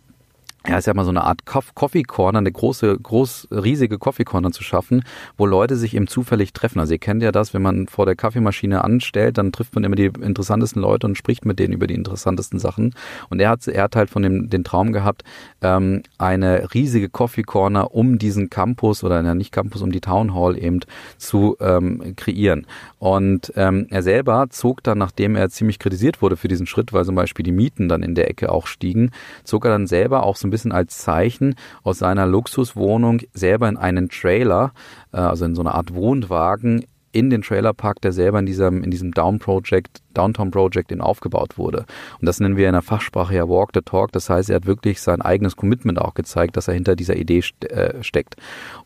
ja, 0.67 0.77
ist 0.77 0.87
ja 0.87 0.93
mal 0.93 1.05
so 1.05 1.09
eine 1.09 1.23
Art 1.23 1.45
Coffee 1.45 2.03
Corner, 2.03 2.39
eine 2.39 2.51
große, 2.51 2.97
groß, 3.01 3.47
riesige 3.49 3.97
Coffee 3.97 4.25
Corner 4.25 4.51
zu 4.51 4.61
schaffen, 4.61 5.03
wo 5.37 5.45
Leute 5.45 5.77
sich 5.77 5.95
eben 5.95 6.07
zufällig 6.07 6.51
treffen. 6.51 6.79
Also 6.79 6.93
ihr 6.93 6.99
kennt 6.99 7.23
ja 7.23 7.31
das, 7.31 7.53
wenn 7.53 7.61
man 7.61 7.87
vor 7.87 8.05
der 8.05 8.15
Kaffeemaschine 8.15 8.83
anstellt, 8.83 9.37
dann 9.37 9.53
trifft 9.53 9.73
man 9.75 9.85
immer 9.85 9.95
die 9.95 10.11
interessantesten 10.21 10.81
Leute 10.81 11.07
und 11.07 11.17
spricht 11.17 11.45
mit 11.45 11.59
denen 11.59 11.73
über 11.73 11.87
die 11.87 11.93
interessantesten 11.93 12.59
Sachen. 12.59 12.93
Und 13.29 13.39
er 13.39 13.49
hat, 13.49 13.67
er 13.67 13.83
hat 13.83 13.95
halt 13.95 14.09
von 14.09 14.21
dem, 14.21 14.49
den 14.49 14.65
Traum 14.65 14.91
gehabt, 14.91 15.23
ähm, 15.61 16.03
eine 16.17 16.73
riesige 16.73 17.07
Coffee 17.07 17.43
Corner 17.43 17.93
um 17.93 18.17
diesen 18.17 18.49
Campus 18.49 19.05
oder 19.05 19.23
ja, 19.23 19.35
nicht 19.35 19.53
Campus, 19.53 19.81
um 19.81 19.93
die 19.93 20.01
Town 20.01 20.35
Hall 20.35 20.61
eben 20.61 20.81
zu 21.17 21.55
ähm, 21.61 22.15
kreieren. 22.17 22.67
Und 22.99 23.53
ähm, 23.55 23.87
er 23.91 24.03
selber 24.03 24.47
zog 24.49 24.83
dann, 24.83 24.97
nachdem 24.97 25.37
er 25.37 25.49
ziemlich 25.49 25.79
kritisiert 25.79 26.21
wurde 26.21 26.35
für 26.35 26.49
diesen 26.49 26.67
Schritt, 26.67 26.91
weil 26.91 27.05
zum 27.05 27.15
Beispiel 27.15 27.43
die 27.43 27.53
Mieten 27.53 27.87
dann 27.87 28.03
in 28.03 28.13
der 28.13 28.29
Ecke 28.29 28.51
auch 28.51 28.67
stiegen, 28.67 29.11
zog 29.45 29.63
er 29.63 29.71
dann 29.71 29.87
selber 29.87 30.23
auch 30.23 30.35
so 30.35 30.48
ein 30.49 30.51
bisschen 30.51 30.71
als 30.71 30.97
Zeichen 30.97 31.55
aus 31.83 31.99
seiner 31.99 32.25
Luxuswohnung 32.25 33.21
selber 33.33 33.69
in 33.69 33.77
einen 33.77 34.09
Trailer, 34.09 34.73
äh, 35.13 35.17
also 35.17 35.45
in 35.45 35.55
so 35.55 35.61
eine 35.61 35.73
Art 35.73 35.93
Wohnwagen, 35.93 36.85
in 37.11 37.29
den 37.29 37.41
Trailerpark, 37.41 38.01
der 38.01 38.11
selber 38.11 38.39
in 38.39 38.45
diesem, 38.45 38.83
in 38.83 38.91
diesem 38.91 39.11
Down 39.11 39.39
Project, 39.39 40.01
Downtown 40.13 40.51
Project 40.51 40.91
in 40.91 41.01
aufgebaut 41.01 41.57
wurde. 41.57 41.85
Und 42.19 42.25
das 42.25 42.39
nennen 42.39 42.57
wir 42.57 42.67
in 42.67 42.73
der 42.73 42.81
Fachsprache 42.81 43.35
ja 43.35 43.47
Walk 43.47 43.71
the 43.73 43.81
Talk. 43.81 44.11
Das 44.11 44.29
heißt, 44.29 44.49
er 44.49 44.57
hat 44.57 44.65
wirklich 44.65 45.01
sein 45.01 45.21
eigenes 45.21 45.55
Commitment 45.55 45.99
auch 45.99 46.13
gezeigt, 46.13 46.57
dass 46.57 46.67
er 46.67 46.73
hinter 46.73 46.95
dieser 46.95 47.15
Idee 47.15 47.43
äh, 47.69 48.03
steckt. 48.03 48.35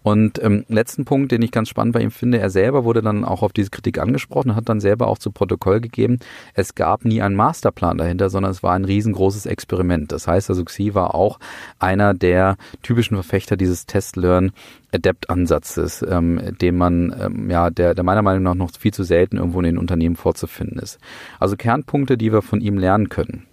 Und 0.04 0.42
ähm, 0.44 0.66
letzten 0.68 1.06
Punkt, 1.06 1.32
den 1.32 1.42
ich 1.42 1.52
ganz 1.52 1.70
spannend 1.70 1.94
bei 1.94 2.02
ihm 2.02 2.12
finde, 2.12 2.40
er 2.40 2.50
selber 2.50 2.84
wurde 2.84 3.02
dann 3.02 3.26
auch 3.26 3.42
auf 3.42 3.54
diese 3.54 3.70
Kritik 3.70 4.00
angesprochen 4.00 4.52
und 4.52 4.56
hat 4.56 4.70
dann 4.70 4.80
selber 4.80 5.08
auch 5.08 5.18
zu 5.18 5.32
Protokoll 5.32 5.82
gegeben, 5.82 6.20
es 6.54 6.76
gab 6.76 7.06
nie 7.06 7.22
einen 7.22 7.36
Masterplan 7.36 7.98
dahinter, 7.98 8.30
sondern 8.30 8.52
es 8.52 8.64
war 8.64 8.74
ein 8.74 8.86
riesengroßes 8.86 9.46
Experiment. 9.46 10.12
Das 10.12 10.28
heißt 10.28 10.50
also, 10.50 10.64
Xi 10.66 10.94
war 10.94 11.16
auch 11.16 11.40
einer 11.80 12.14
der 12.14 12.58
typischen 12.82 13.16
Verfechter 13.16 13.58
dieses 13.58 13.86
Test-Learn-Adapt-Ansatzes, 14.94 16.06
ähm, 16.08 16.40
den 16.62 16.78
man, 16.78 17.16
ähm, 17.20 17.50
ja, 17.50 17.70
der, 17.70 17.96
der 17.96 18.04
meiner 18.04 18.22
Meinung 18.22 18.44
nach 18.44 18.56
noch 18.56 18.72
viel 18.78 18.94
zu 18.94 19.04
selten 19.04 19.38
irgendwo 19.38 19.60
in 19.60 19.66
den 19.66 19.78
Unternehmen 19.78 20.16
vorzufinden 20.16 20.80
ist. 20.80 21.00
Also 21.40 21.56
Kernpunkte, 21.56 22.18
die 22.18 22.32
wir 22.32 22.42
von 22.42 22.62
ihm 22.62 22.78
lernen 22.78 23.10
können. 23.10 23.46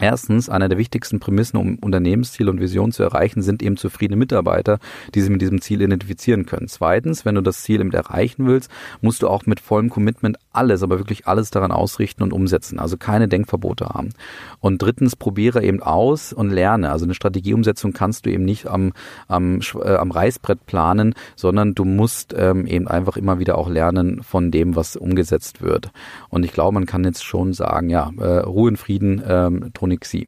Erstens, 0.00 0.48
einer 0.48 0.70
der 0.70 0.78
wichtigsten 0.78 1.20
Prämissen, 1.20 1.58
um 1.58 1.76
Unternehmensziele 1.76 2.50
und 2.50 2.58
Visionen 2.58 2.90
zu 2.90 3.02
erreichen, 3.02 3.42
sind 3.42 3.62
eben 3.62 3.76
zufriedene 3.76 4.16
Mitarbeiter, 4.16 4.78
die 5.14 5.20
sich 5.20 5.30
mit 5.30 5.42
diesem 5.42 5.60
Ziel 5.60 5.82
identifizieren 5.82 6.46
können. 6.46 6.68
Zweitens, 6.68 7.26
wenn 7.26 7.34
du 7.34 7.42
das 7.42 7.62
Ziel 7.62 7.80
eben 7.80 7.92
erreichen 7.92 8.46
willst, 8.46 8.70
musst 9.02 9.22
du 9.22 9.28
auch 9.28 9.44
mit 9.44 9.60
vollem 9.60 9.90
Commitment 9.90 10.38
alles, 10.52 10.82
aber 10.82 10.98
wirklich 10.98 11.26
alles 11.26 11.50
daran 11.50 11.70
ausrichten 11.70 12.22
und 12.22 12.32
umsetzen. 12.32 12.78
Also 12.78 12.96
keine 12.96 13.28
Denkverbote 13.28 13.90
haben. 13.90 14.10
Und 14.60 14.80
drittens, 14.80 15.16
probiere 15.16 15.62
eben 15.62 15.82
aus 15.82 16.32
und 16.32 16.48
lerne. 16.48 16.90
Also 16.90 17.04
eine 17.04 17.14
Strategieumsetzung 17.14 17.92
kannst 17.92 18.24
du 18.24 18.30
eben 18.30 18.44
nicht 18.44 18.68
am, 18.68 18.92
am, 19.28 19.60
äh, 19.82 19.96
am 19.96 20.10
Reißbrett 20.10 20.64
planen, 20.64 21.14
sondern 21.36 21.74
du 21.74 21.84
musst 21.84 22.34
ähm, 22.36 22.66
eben 22.66 22.88
einfach 22.88 23.18
immer 23.18 23.38
wieder 23.38 23.58
auch 23.58 23.68
lernen 23.68 24.22
von 24.22 24.50
dem, 24.50 24.76
was 24.76 24.96
umgesetzt 24.96 25.60
wird. 25.60 25.90
Und 26.30 26.44
ich 26.44 26.52
glaube, 26.52 26.72
man 26.72 26.86
kann 26.86 27.04
jetzt 27.04 27.24
schon 27.24 27.52
sagen, 27.52 27.90
ja, 27.90 28.10
äh, 28.18 28.38
Ruhe 28.38 28.70
in 28.70 28.76
Frieden, 28.78 29.22
ähm, 29.90 29.92
Onyxie. 29.92 30.26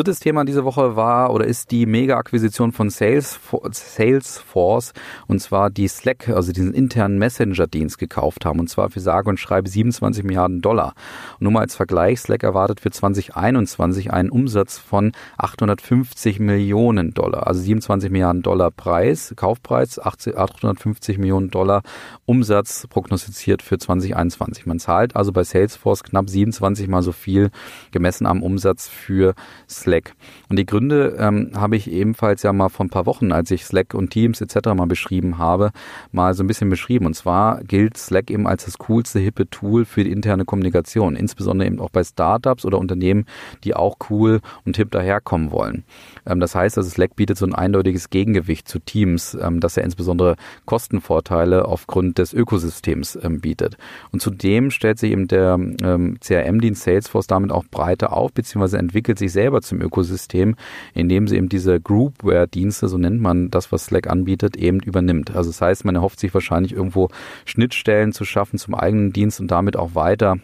Drittes 0.00 0.20
Thema 0.20 0.46
diese 0.46 0.64
Woche 0.64 0.96
war 0.96 1.30
oder 1.30 1.44
ist 1.44 1.70
die 1.70 1.84
Mega-Akquisition 1.84 2.72
von 2.72 2.88
Salesforce 2.88 4.94
und 5.26 5.40
zwar 5.40 5.68
die 5.68 5.88
Slack, 5.88 6.30
also 6.30 6.52
diesen 6.52 6.72
internen 6.72 7.18
Messenger-Dienst 7.18 7.98
gekauft 7.98 8.46
haben 8.46 8.60
und 8.60 8.70
zwar 8.70 8.88
für 8.88 9.00
sage 9.00 9.28
und 9.28 9.38
schreibe 9.38 9.68
27 9.68 10.24
Milliarden 10.24 10.62
Dollar. 10.62 10.94
Und 11.32 11.42
nur 11.42 11.52
mal 11.52 11.60
als 11.60 11.74
Vergleich, 11.74 12.20
Slack 12.20 12.44
erwartet 12.44 12.80
für 12.80 12.90
2021 12.90 14.10
einen 14.10 14.30
Umsatz 14.30 14.78
von 14.78 15.12
850 15.36 16.40
Millionen 16.40 17.12
Dollar, 17.12 17.46
also 17.46 17.60
27 17.60 18.10
Milliarden 18.10 18.40
Dollar 18.40 18.70
Preis, 18.70 19.34
Kaufpreis, 19.36 19.98
850 19.98 21.18
Millionen 21.18 21.50
Dollar 21.50 21.82
Umsatz 22.24 22.86
prognostiziert 22.88 23.60
für 23.60 23.76
2021. 23.76 24.64
Man 24.64 24.78
zahlt 24.78 25.14
also 25.14 25.30
bei 25.30 25.44
Salesforce 25.44 26.04
knapp 26.04 26.30
27 26.30 26.88
mal 26.88 27.02
so 27.02 27.12
viel 27.12 27.50
gemessen 27.90 28.24
am 28.24 28.42
Umsatz 28.42 28.88
für 28.88 29.34
Slack. 29.68 29.89
Slack. 29.90 30.14
Und 30.48 30.56
die 30.56 30.66
Gründe 30.66 31.16
ähm, 31.18 31.50
habe 31.54 31.76
ich 31.76 31.90
ebenfalls 31.90 32.44
ja 32.44 32.52
mal 32.52 32.68
vor 32.68 32.86
ein 32.86 32.90
paar 32.90 33.06
Wochen, 33.06 33.32
als 33.32 33.50
ich 33.50 33.64
Slack 33.64 33.92
und 33.92 34.10
Teams 34.10 34.40
etc. 34.40 34.68
mal 34.74 34.86
beschrieben 34.86 35.38
habe, 35.38 35.72
mal 36.12 36.32
so 36.34 36.44
ein 36.44 36.46
bisschen 36.46 36.70
beschrieben. 36.70 37.06
Und 37.06 37.14
zwar 37.14 37.62
gilt 37.64 37.96
Slack 37.96 38.30
eben 38.30 38.46
als 38.46 38.66
das 38.66 38.78
coolste, 38.78 39.18
hippe 39.18 39.50
Tool 39.50 39.84
für 39.84 40.04
die 40.04 40.12
interne 40.12 40.44
Kommunikation, 40.44 41.16
insbesondere 41.16 41.66
eben 41.66 41.80
auch 41.80 41.90
bei 41.90 42.04
Startups 42.04 42.64
oder 42.64 42.78
Unternehmen, 42.78 43.26
die 43.64 43.74
auch 43.74 43.96
cool 44.10 44.40
und 44.64 44.76
hip 44.76 44.92
daherkommen 44.92 45.50
wollen. 45.50 45.82
Ähm, 46.24 46.38
das 46.38 46.54
heißt, 46.54 46.78
also 46.78 46.88
Slack 46.88 47.16
bietet 47.16 47.36
so 47.36 47.46
ein 47.46 47.54
eindeutiges 47.54 48.10
Gegengewicht 48.10 48.68
zu 48.68 48.78
Teams, 48.78 49.36
ähm, 49.40 49.58
dass 49.58 49.76
er 49.76 49.82
insbesondere 49.82 50.36
Kostenvorteile 50.66 51.64
aufgrund 51.64 52.18
des 52.18 52.32
Ökosystems 52.32 53.18
ähm, 53.22 53.40
bietet. 53.40 53.76
Und 54.12 54.22
zudem 54.22 54.70
stellt 54.70 55.00
sich 55.00 55.10
eben 55.10 55.26
der 55.26 55.54
ähm, 55.54 56.18
CRM-Dienst 56.20 56.82
Salesforce 56.82 57.26
damit 57.26 57.50
auch 57.50 57.64
breiter 57.64 58.12
auf, 58.12 58.32
beziehungsweise 58.32 58.78
entwickelt 58.78 59.18
sich 59.18 59.32
selber 59.32 59.62
zum 59.70 59.80
Ökosystem, 59.80 60.56
indem 60.94 61.26
sie 61.26 61.36
eben 61.36 61.48
diese 61.48 61.80
Groupware-Dienste, 61.80 62.88
so 62.88 62.98
nennt 62.98 63.20
man 63.20 63.50
das, 63.50 63.72
was 63.72 63.86
Slack 63.86 64.08
anbietet, 64.08 64.56
eben 64.56 64.80
übernimmt. 64.80 65.34
Also 65.34 65.50
das 65.50 65.60
heißt, 65.60 65.84
man 65.84 65.94
erhofft 65.94 66.20
sich 66.20 66.34
wahrscheinlich 66.34 66.72
irgendwo 66.72 67.08
Schnittstellen 67.46 68.12
zu 68.12 68.24
schaffen 68.24 68.58
zum 68.58 68.74
eigenen 68.74 69.12
Dienst 69.12 69.40
und 69.40 69.50
damit 69.50 69.76
auch 69.76 69.94
weiter 69.94 70.36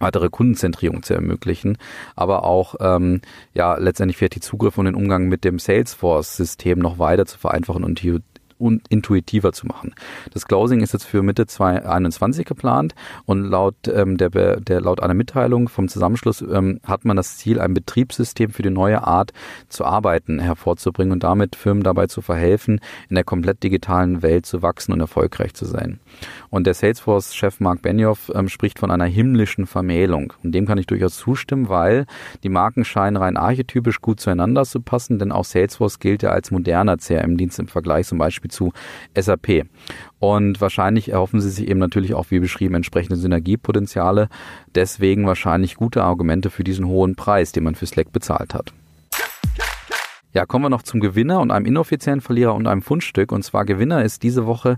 weitere 0.00 0.28
Kundenzentrierung 0.28 1.04
zu 1.04 1.14
ermöglichen, 1.14 1.78
aber 2.16 2.44
auch 2.44 2.74
ähm, 2.80 3.20
ja 3.54 3.76
letztendlich 3.78 4.16
vielleicht 4.16 4.34
die 4.34 4.40
Zugriff 4.40 4.76
und 4.76 4.86
den 4.86 4.96
Umgang 4.96 5.28
mit 5.28 5.44
dem 5.44 5.60
Salesforce-System 5.60 6.80
noch 6.80 6.98
weiter 6.98 7.26
zu 7.26 7.38
vereinfachen 7.38 7.84
und 7.84 8.02
die 8.02 8.18
und 8.58 8.82
intuitiver 8.88 9.52
zu 9.52 9.66
machen. 9.66 9.94
Das 10.32 10.46
Closing 10.46 10.80
ist 10.80 10.92
jetzt 10.92 11.04
für 11.04 11.22
Mitte 11.22 11.46
2021 11.46 12.46
geplant 12.46 12.94
und 13.24 13.42
laut 13.44 13.76
ähm, 13.88 14.16
der, 14.16 14.30
der 14.60 14.80
laut 14.80 15.02
einer 15.02 15.14
Mitteilung 15.14 15.68
vom 15.68 15.88
Zusammenschluss 15.88 16.42
ähm, 16.42 16.80
hat 16.84 17.04
man 17.04 17.16
das 17.16 17.36
Ziel, 17.36 17.60
ein 17.60 17.74
Betriebssystem 17.74 18.50
für 18.50 18.62
die 18.62 18.70
neue 18.70 19.06
Art 19.06 19.32
zu 19.68 19.84
arbeiten 19.84 20.38
hervorzubringen 20.38 21.12
und 21.12 21.24
damit 21.24 21.56
Firmen 21.56 21.82
dabei 21.82 22.06
zu 22.06 22.22
verhelfen, 22.22 22.80
in 23.08 23.14
der 23.14 23.24
komplett 23.24 23.62
digitalen 23.62 24.22
Welt 24.22 24.46
zu 24.46 24.62
wachsen 24.62 24.92
und 24.92 25.00
erfolgreich 25.00 25.54
zu 25.54 25.64
sein. 25.64 26.00
Und 26.50 26.66
der 26.66 26.74
Salesforce-Chef 26.74 27.60
Mark 27.60 27.82
Benioff 27.82 28.30
ähm, 28.34 28.48
spricht 28.48 28.78
von 28.78 28.90
einer 28.90 29.06
himmlischen 29.06 29.66
Vermählung. 29.66 30.32
Und 30.42 30.52
dem 30.54 30.66
kann 30.66 30.78
ich 30.78 30.86
durchaus 30.86 31.16
zustimmen, 31.16 31.68
weil 31.68 32.06
die 32.42 32.48
Marken 32.48 32.84
scheinen 32.84 33.16
rein 33.16 33.36
archetypisch 33.36 34.00
gut 34.00 34.20
zueinander 34.20 34.64
zu 34.64 34.80
passen, 34.80 35.18
denn 35.18 35.32
auch 35.32 35.44
Salesforce 35.44 35.98
gilt 35.98 36.22
ja 36.22 36.30
als 36.30 36.50
moderner 36.50 36.96
CRM-Dienst 36.98 37.58
im 37.58 37.68
Vergleich 37.68 38.06
zum 38.06 38.18
Beispiel 38.18 38.43
zu 38.48 38.72
SAP. 39.18 39.66
Und 40.18 40.60
wahrscheinlich 40.60 41.10
erhoffen 41.10 41.40
sie 41.40 41.50
sich 41.50 41.68
eben 41.68 41.80
natürlich 41.80 42.14
auch, 42.14 42.26
wie 42.30 42.40
beschrieben, 42.40 42.74
entsprechende 42.74 43.16
Synergiepotenziale. 43.16 44.28
Deswegen 44.74 45.26
wahrscheinlich 45.26 45.76
gute 45.76 46.02
Argumente 46.02 46.50
für 46.50 46.64
diesen 46.64 46.86
hohen 46.86 47.14
Preis, 47.14 47.52
den 47.52 47.64
man 47.64 47.74
für 47.74 47.86
Slack 47.86 48.12
bezahlt 48.12 48.54
hat. 48.54 48.72
Ja, 50.34 50.46
kommen 50.46 50.64
wir 50.64 50.68
noch 50.68 50.82
zum 50.82 50.98
Gewinner 50.98 51.40
und 51.40 51.52
einem 51.52 51.64
inoffiziellen 51.64 52.20
Verlierer 52.20 52.56
und 52.56 52.66
einem 52.66 52.82
Fundstück. 52.82 53.30
Und 53.30 53.44
zwar 53.44 53.64
Gewinner 53.64 54.02
ist 54.02 54.24
diese 54.24 54.46
Woche 54.46 54.76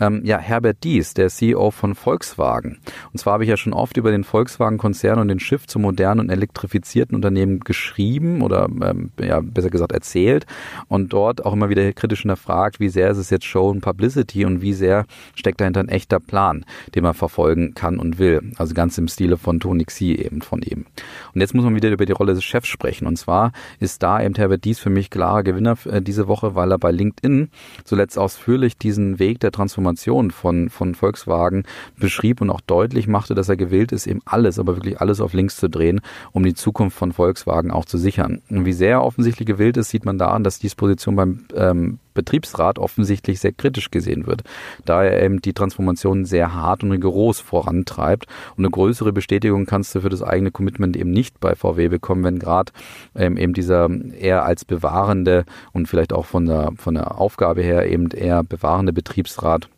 ähm, 0.00 0.20
ja, 0.24 0.38
Herbert 0.38 0.84
Dies, 0.84 1.14
der 1.14 1.28
CEO 1.28 1.70
von 1.70 1.94
Volkswagen. 1.94 2.78
Und 3.12 3.18
zwar 3.18 3.34
habe 3.34 3.44
ich 3.44 3.50
ja 3.50 3.56
schon 3.56 3.72
oft 3.72 3.96
über 3.96 4.10
den 4.10 4.22
Volkswagen-Konzern 4.22 5.18
und 5.18 5.28
den 5.28 5.40
Shift 5.40 5.70
zu 5.70 5.78
modernen 5.78 6.20
und 6.20 6.30
elektrifizierten 6.30 7.14
Unternehmen 7.14 7.60
geschrieben 7.60 8.42
oder 8.42 8.68
ähm, 8.82 9.10
ja, 9.18 9.40
besser 9.40 9.70
gesagt 9.70 9.92
erzählt 9.92 10.46
und 10.88 11.12
dort 11.12 11.44
auch 11.44 11.52
immer 11.52 11.70
wieder 11.70 11.90
kritisch 11.92 12.22
hinterfragt, 12.22 12.78
wie 12.78 12.90
sehr 12.90 13.10
ist 13.10 13.18
es 13.18 13.30
jetzt 13.30 13.46
Show 13.46 13.70
und 13.70 13.80
Publicity 13.80 14.44
und 14.44 14.60
wie 14.60 14.72
sehr 14.72 15.06
steckt 15.34 15.60
dahinter 15.60 15.80
ein 15.80 15.88
echter 15.88 16.20
Plan, 16.20 16.64
den 16.94 17.02
man 17.02 17.14
verfolgen 17.14 17.74
kann 17.74 17.98
und 17.98 18.18
will. 18.18 18.52
Also 18.56 18.74
ganz 18.74 18.98
im 18.98 19.08
Stile 19.08 19.38
von 19.38 19.58
Tony 19.60 19.84
Xi 19.84 20.12
eben 20.12 20.42
von 20.42 20.62
ihm. 20.62 20.86
Und 21.34 21.40
jetzt 21.40 21.54
muss 21.54 21.64
man 21.64 21.74
wieder 21.74 21.90
über 21.90 22.06
die 22.06 22.12
Rolle 22.12 22.34
des 22.34 22.44
Chefs 22.44 22.68
sprechen. 22.68 23.06
Und 23.06 23.16
zwar 23.16 23.52
ist 23.80 24.02
da 24.02 24.22
eben 24.22 24.34
Herbert 24.34 24.64
Dies 24.64 24.78
für 24.78 24.90
mich 24.90 24.97
klarer 25.06 25.42
Gewinner 25.42 25.76
äh, 25.86 26.02
diese 26.02 26.28
Woche, 26.28 26.54
weil 26.54 26.72
er 26.72 26.78
bei 26.78 26.90
LinkedIn 26.90 27.50
zuletzt 27.84 28.18
ausführlich 28.18 28.76
diesen 28.76 29.18
Weg 29.18 29.40
der 29.40 29.52
Transformation 29.52 30.30
von, 30.30 30.68
von 30.68 30.94
Volkswagen 30.94 31.64
beschrieb 31.96 32.40
und 32.40 32.50
auch 32.50 32.60
deutlich 32.60 33.06
machte, 33.06 33.34
dass 33.34 33.48
er 33.48 33.56
gewillt 33.56 33.92
ist, 33.92 34.06
eben 34.06 34.20
alles, 34.24 34.58
aber 34.58 34.76
wirklich 34.76 35.00
alles 35.00 35.20
auf 35.20 35.32
links 35.32 35.56
zu 35.56 35.68
drehen, 35.70 36.00
um 36.32 36.42
die 36.42 36.54
Zukunft 36.54 36.96
von 36.96 37.12
Volkswagen 37.12 37.70
auch 37.70 37.84
zu 37.84 37.98
sichern. 37.98 38.42
Und 38.50 38.64
wie 38.64 38.72
sehr 38.72 38.90
er 38.90 39.04
offensichtlich 39.04 39.46
gewillt 39.46 39.76
ist, 39.76 39.90
sieht 39.90 40.04
man 40.04 40.18
daran, 40.18 40.44
dass 40.44 40.58
diese 40.58 40.76
Position 40.76 41.16
beim 41.16 41.44
ähm, 41.54 41.98
Betriebsrat 42.18 42.78
offensichtlich 42.78 43.38
sehr 43.38 43.52
kritisch 43.52 43.90
gesehen 43.90 44.26
wird, 44.26 44.42
da 44.84 45.04
er 45.04 45.22
eben 45.22 45.40
die 45.40 45.52
Transformation 45.52 46.24
sehr 46.24 46.52
hart 46.52 46.82
und 46.82 46.90
rigoros 46.90 47.38
vorantreibt. 47.38 48.26
Und 48.56 48.64
eine 48.64 48.70
größere 48.70 49.12
Bestätigung 49.12 49.66
kannst 49.66 49.94
du 49.94 50.00
für 50.00 50.08
das 50.08 50.22
eigene 50.22 50.50
Commitment 50.50 50.96
eben 50.96 51.12
nicht 51.12 51.38
bei 51.38 51.54
VW 51.54 51.88
bekommen, 51.88 52.24
wenn 52.24 52.38
gerade 52.40 52.72
ähm, 53.14 53.36
eben 53.36 53.54
dieser 53.54 53.88
eher 54.18 54.44
als 54.44 54.64
bewahrende 54.64 55.44
und 55.72 55.86
vielleicht 55.86 56.12
auch 56.12 56.26
von 56.26 56.46
der, 56.46 56.72
von 56.76 56.94
der 56.94 57.18
Aufgabe 57.18 57.62
her 57.62 57.90
eben 57.90 58.10
eher 58.10 58.42
bewahrende 58.42 58.92
Betriebsrat 58.92 59.68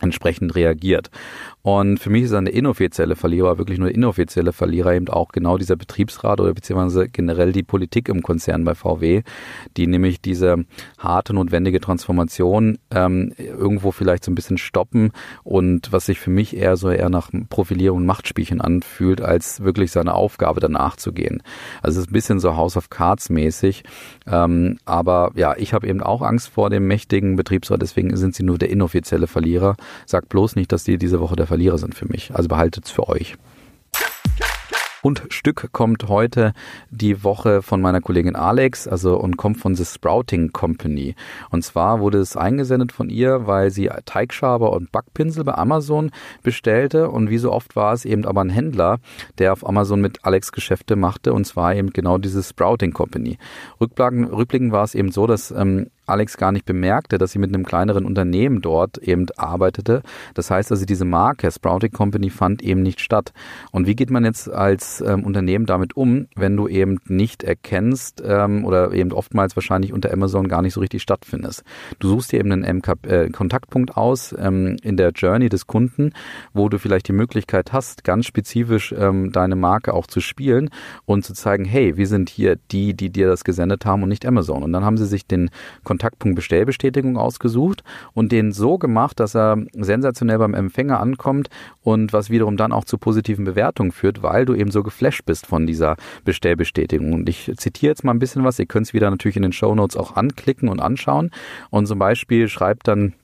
entsprechend 0.00 0.54
reagiert. 0.54 1.10
Und 1.62 1.98
für 1.98 2.10
mich 2.10 2.22
ist 2.22 2.32
der 2.32 2.46
inoffizielle 2.46 3.16
Verlierer, 3.16 3.58
wirklich 3.58 3.78
nur 3.78 3.88
der 3.88 3.96
inoffizielle 3.96 4.52
Verlierer 4.52 4.94
eben 4.94 5.08
auch 5.08 5.32
genau 5.32 5.58
dieser 5.58 5.74
Betriebsrat 5.74 6.40
oder 6.40 6.54
beziehungsweise 6.54 7.08
generell 7.08 7.50
die 7.52 7.64
Politik 7.64 8.08
im 8.08 8.22
Konzern 8.22 8.64
bei 8.64 8.76
VW, 8.76 9.22
die 9.76 9.88
nämlich 9.88 10.20
diese 10.20 10.64
harte, 10.98 11.34
notwendige 11.34 11.80
Transformation 11.80 12.78
ähm, 12.92 13.32
irgendwo 13.36 13.90
vielleicht 13.90 14.24
so 14.24 14.30
ein 14.30 14.36
bisschen 14.36 14.58
stoppen 14.58 15.10
und 15.42 15.92
was 15.92 16.06
sich 16.06 16.20
für 16.20 16.30
mich 16.30 16.56
eher 16.56 16.76
so 16.76 16.88
eher 16.88 17.08
nach 17.08 17.30
Profilierung 17.48 17.98
und 17.98 18.06
Machtspielchen 18.06 18.60
anfühlt, 18.60 19.20
als 19.20 19.64
wirklich 19.64 19.90
seine 19.90 20.14
Aufgabe 20.14 20.60
danach 20.60 20.94
zu 20.96 21.12
gehen. 21.12 21.42
Also 21.82 21.98
es 21.98 22.06
ist 22.06 22.10
ein 22.10 22.14
bisschen 22.14 22.38
so 22.38 22.56
House 22.56 22.76
of 22.76 22.90
Cards 22.90 23.28
mäßig. 23.28 23.82
Ähm, 24.26 24.78
aber 24.84 25.32
ja, 25.34 25.56
ich 25.56 25.72
habe 25.74 25.88
eben 25.88 26.00
auch 26.00 26.22
Angst 26.22 26.48
vor 26.48 26.70
dem 26.70 26.86
mächtigen 26.86 27.34
Betriebsrat, 27.34 27.82
deswegen 27.82 28.16
sind 28.16 28.36
sie 28.36 28.44
nur 28.44 28.58
der 28.58 28.70
inoffizielle 28.70 29.26
Verlierer. 29.26 29.76
Sagt 30.06 30.28
bloß 30.28 30.56
nicht, 30.56 30.72
dass 30.72 30.84
die 30.84 30.98
diese 30.98 31.20
Woche 31.20 31.36
der 31.36 31.46
Verlierer 31.46 31.78
sind 31.78 31.94
für 31.94 32.06
mich. 32.06 32.34
Also 32.34 32.48
behaltet 32.48 32.86
es 32.86 32.90
für 32.90 33.08
euch. 33.08 33.36
Fundstück 35.06 35.68
kommt 35.70 36.08
heute 36.08 36.52
die 36.90 37.22
Woche 37.22 37.62
von 37.62 37.80
meiner 37.80 38.00
Kollegin 38.00 38.34
Alex, 38.34 38.88
also 38.88 39.16
und 39.16 39.36
kommt 39.36 39.56
von 39.58 39.76
The 39.76 39.84
Sprouting 39.84 40.50
Company. 40.50 41.14
Und 41.50 41.62
zwar 41.62 42.00
wurde 42.00 42.18
es 42.18 42.36
eingesendet 42.36 42.90
von 42.90 43.08
ihr, 43.08 43.46
weil 43.46 43.70
sie 43.70 43.88
Teigschaber 44.04 44.72
und 44.72 44.90
Backpinsel 44.90 45.44
bei 45.44 45.54
Amazon 45.54 46.10
bestellte 46.42 47.08
und 47.08 47.30
wie 47.30 47.38
so 47.38 47.52
oft 47.52 47.76
war 47.76 47.92
es 47.92 48.04
eben 48.04 48.24
aber 48.24 48.40
ein 48.40 48.50
Händler, 48.50 48.98
der 49.38 49.52
auf 49.52 49.64
Amazon 49.64 50.00
mit 50.00 50.24
Alex 50.24 50.50
Geschäfte 50.50 50.96
machte 50.96 51.32
und 51.32 51.46
zwar 51.46 51.76
eben 51.76 51.90
genau 51.90 52.18
diese 52.18 52.42
Sprouting 52.42 52.92
Company. 52.92 53.38
Rückblickend 53.80 54.72
war 54.72 54.82
es 54.82 54.96
eben 54.96 55.12
so, 55.12 55.28
dass 55.28 55.52
ähm, 55.52 55.86
Alex 56.06 56.36
gar 56.36 56.52
nicht 56.52 56.64
bemerkte, 56.64 57.18
dass 57.18 57.32
sie 57.32 57.38
mit 57.38 57.52
einem 57.52 57.64
kleineren 57.64 58.04
Unternehmen 58.04 58.62
dort 58.62 58.98
eben 58.98 59.26
arbeitete. 59.36 60.02
Das 60.34 60.50
heißt 60.50 60.70
also, 60.70 60.84
diese 60.84 61.04
Marke 61.04 61.50
Sprouting 61.50 61.92
Company 61.92 62.30
fand 62.30 62.62
eben 62.62 62.82
nicht 62.82 63.00
statt. 63.00 63.32
Und 63.72 63.86
wie 63.86 63.96
geht 63.96 64.10
man 64.10 64.24
jetzt 64.24 64.48
als 64.48 65.00
ähm, 65.00 65.24
Unternehmen 65.24 65.66
damit 65.66 65.96
um, 65.96 66.28
wenn 66.36 66.56
du 66.56 66.68
eben 66.68 67.00
nicht 67.06 67.42
erkennst 67.42 68.22
ähm, 68.24 68.64
oder 68.64 68.92
eben 68.92 69.12
oftmals 69.12 69.56
wahrscheinlich 69.56 69.92
unter 69.92 70.12
Amazon 70.12 70.48
gar 70.48 70.62
nicht 70.62 70.74
so 70.74 70.80
richtig 70.80 71.02
stattfindest? 71.02 71.64
Du 71.98 72.08
suchst 72.08 72.32
dir 72.32 72.40
eben 72.40 72.52
einen 72.52 72.78
MK 72.78 73.06
äh, 73.06 73.30
Kontaktpunkt 73.30 73.96
aus 73.96 74.34
ähm, 74.38 74.76
in 74.82 74.96
der 74.96 75.10
Journey 75.10 75.48
des 75.48 75.66
Kunden, 75.66 76.12
wo 76.52 76.68
du 76.68 76.78
vielleicht 76.78 77.08
die 77.08 77.12
Möglichkeit 77.12 77.72
hast, 77.72 78.04
ganz 78.04 78.26
spezifisch 78.26 78.94
ähm, 78.96 79.32
deine 79.32 79.56
Marke 79.56 79.92
auch 79.92 80.06
zu 80.06 80.20
spielen 80.20 80.70
und 81.04 81.24
zu 81.24 81.34
zeigen, 81.34 81.64
hey, 81.64 81.96
wir 81.96 82.06
sind 82.06 82.30
hier 82.30 82.56
die, 82.70 82.94
die 82.94 83.10
dir 83.10 83.26
das 83.26 83.44
gesendet 83.44 83.84
haben 83.84 84.02
und 84.02 84.08
nicht 84.08 84.24
Amazon. 84.24 84.62
Und 84.62 84.72
dann 84.72 84.84
haben 84.84 84.96
sie 84.96 85.06
sich 85.06 85.26
den 85.26 85.50
Kontakt 85.82 85.95
Kontaktpunkt 85.96 86.36
Bestellbestätigung 86.36 87.16
ausgesucht 87.16 87.82
und 88.12 88.30
den 88.30 88.52
so 88.52 88.76
gemacht, 88.76 89.18
dass 89.18 89.34
er 89.34 89.56
sensationell 89.72 90.38
beim 90.38 90.52
Empfänger 90.52 91.00
ankommt 91.00 91.48
und 91.82 92.12
was 92.12 92.28
wiederum 92.28 92.58
dann 92.58 92.72
auch 92.72 92.84
zu 92.84 92.98
positiven 92.98 93.46
Bewertungen 93.46 93.92
führt, 93.92 94.22
weil 94.22 94.44
du 94.44 94.54
eben 94.54 94.70
so 94.70 94.82
geflasht 94.82 95.24
bist 95.24 95.46
von 95.46 95.66
dieser 95.66 95.96
Bestellbestätigung. 96.24 97.14
Und 97.14 97.28
ich 97.30 97.50
zitiere 97.56 97.92
jetzt 97.92 98.04
mal 98.04 98.12
ein 98.12 98.18
bisschen 98.18 98.44
was. 98.44 98.58
Ihr 98.58 98.66
könnt 98.66 98.86
es 98.86 98.92
wieder 98.92 99.10
natürlich 99.10 99.36
in 99.36 99.42
den 99.42 99.52
Show 99.52 99.74
Notes 99.74 99.96
auch 99.96 100.16
anklicken 100.16 100.68
und 100.68 100.80
anschauen. 100.80 101.30
Und 101.70 101.86
zum 101.86 101.98
Beispiel 101.98 102.48
schreibt 102.48 102.88
dann 102.88 103.14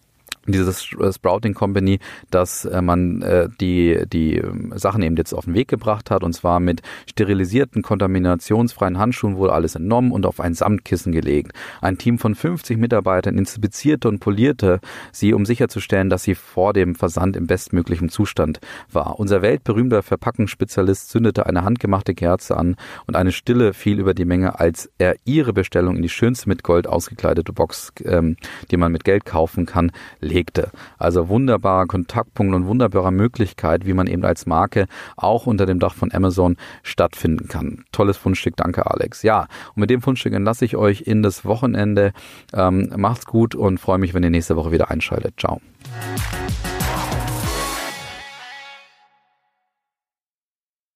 dieses 0.47 0.83
Sprouting 0.83 1.55
Company, 1.55 1.99
dass 2.31 2.65
äh, 2.65 2.83
man 2.83 3.23
äh, 3.23 3.49
die, 3.61 4.05
die 4.13 4.39
ähm, 4.39 4.73
Sachen 4.77 5.03
eben 5.03 5.17
jetzt 5.17 5.33
auf 5.33 5.45
den 5.45 5.55
Weg 5.55 5.69
gebracht 5.69 6.11
hat 6.11 6.25
und 6.25 6.33
zwar 6.33 6.61
mit 6.61 6.83
sterilisierten, 7.09 7.83
kontaminationsfreien 7.83 8.99
Handschuhen 8.99 9.37
wurde 9.37 9.53
alles 9.53 9.75
entnommen 9.75 10.13
und 10.13 10.27
auf 10.27 10.41
ein 10.41 10.55
Samtkissen 10.55 11.13
gelegt. 11.13 11.53
Ein 11.81 11.99
Team 11.99 12.19
von 12.19 12.35
50 12.35 12.79
Mitarbeitern 12.79 13.39
inspizierte 13.39 14.09
und 14.09 14.19
polierte 14.19 14.81
sie, 15.13 15.33
um 15.33 15.47
sicherzustellen, 15.47 16.11
dass 16.11 16.23
sie 16.23 16.35
vor 16.35 16.73
dem 16.73 16.95
Versand 16.95 17.37
im 17.37 17.47
bestmöglichen 17.47 18.09
Zustand 18.09 18.61
war. 18.91 19.19
Unser 19.19 19.43
weltberühmter 19.43 20.03
Verpackungsspezialist 20.03 21.11
zündete 21.11 21.47
eine 21.47 21.65
handgemachte 21.65 22.15
Kerze 22.15 22.57
an 22.57 22.77
und 23.07 23.17
eine 23.17 23.33
Stille 23.33 23.73
fiel 23.75 23.99
über 24.01 24.15
die 24.15 24.25
Menge, 24.25 24.59
als 24.59 24.91
er 24.99 25.17
ihre 25.25 25.53
Bestellung 25.53 25.97
in 25.97 26.03
die 26.03 26.09
schönste 26.09 26.49
mit 26.49 26.63
Gold 26.63 26.87
ausgekleidete 26.87 27.53
Box, 27.53 27.93
ähm, 28.05 28.37
die 28.71 28.77
man 28.77 28.93
mit 28.93 29.05
Geld 29.05 29.25
kaufen 29.25 29.67
kann, 29.67 29.93
legte. 30.33 30.71
Also 30.99 31.29
wunderbarer 31.29 31.87
Kontaktpunkt 31.87 32.55
und 32.55 32.67
wunderbare 32.67 33.13
Möglichkeit, 33.13 33.87
wie 33.87 33.93
man 33.93 34.07
eben 34.07 34.25
als 34.25 34.47
Marke 34.47 34.87
auch 35.17 35.47
unter 35.47 35.67
dem 35.67 35.79
Dach 35.79 35.95
von 35.95 36.13
Amazon 36.13 36.57
stattfinden 36.83 37.49
kann. 37.49 37.85
Tolles 37.93 38.17
Fundstück, 38.17 38.57
danke 38.57 38.91
Alex. 38.91 39.23
Ja, 39.23 39.47
und 39.75 39.81
mit 39.81 39.91
dem 39.91 40.03
Fundstück 40.03 40.33
entlasse 40.33 40.65
ich 40.65 40.77
euch 40.77 41.03
in 41.03 41.23
das 41.23 41.45
Wochenende. 41.45 42.13
Ähm, 42.53 42.93
macht's 42.97 43.27
gut 43.27 43.55
und 43.55 43.79
freue 43.79 43.99
mich, 43.99 44.15
wenn 44.15 44.23
ihr 44.23 44.31
nächste 44.31 44.57
Woche 44.57 44.73
wieder 44.73 44.91
einschaltet. 44.91 45.35
Ciao. 45.39 45.61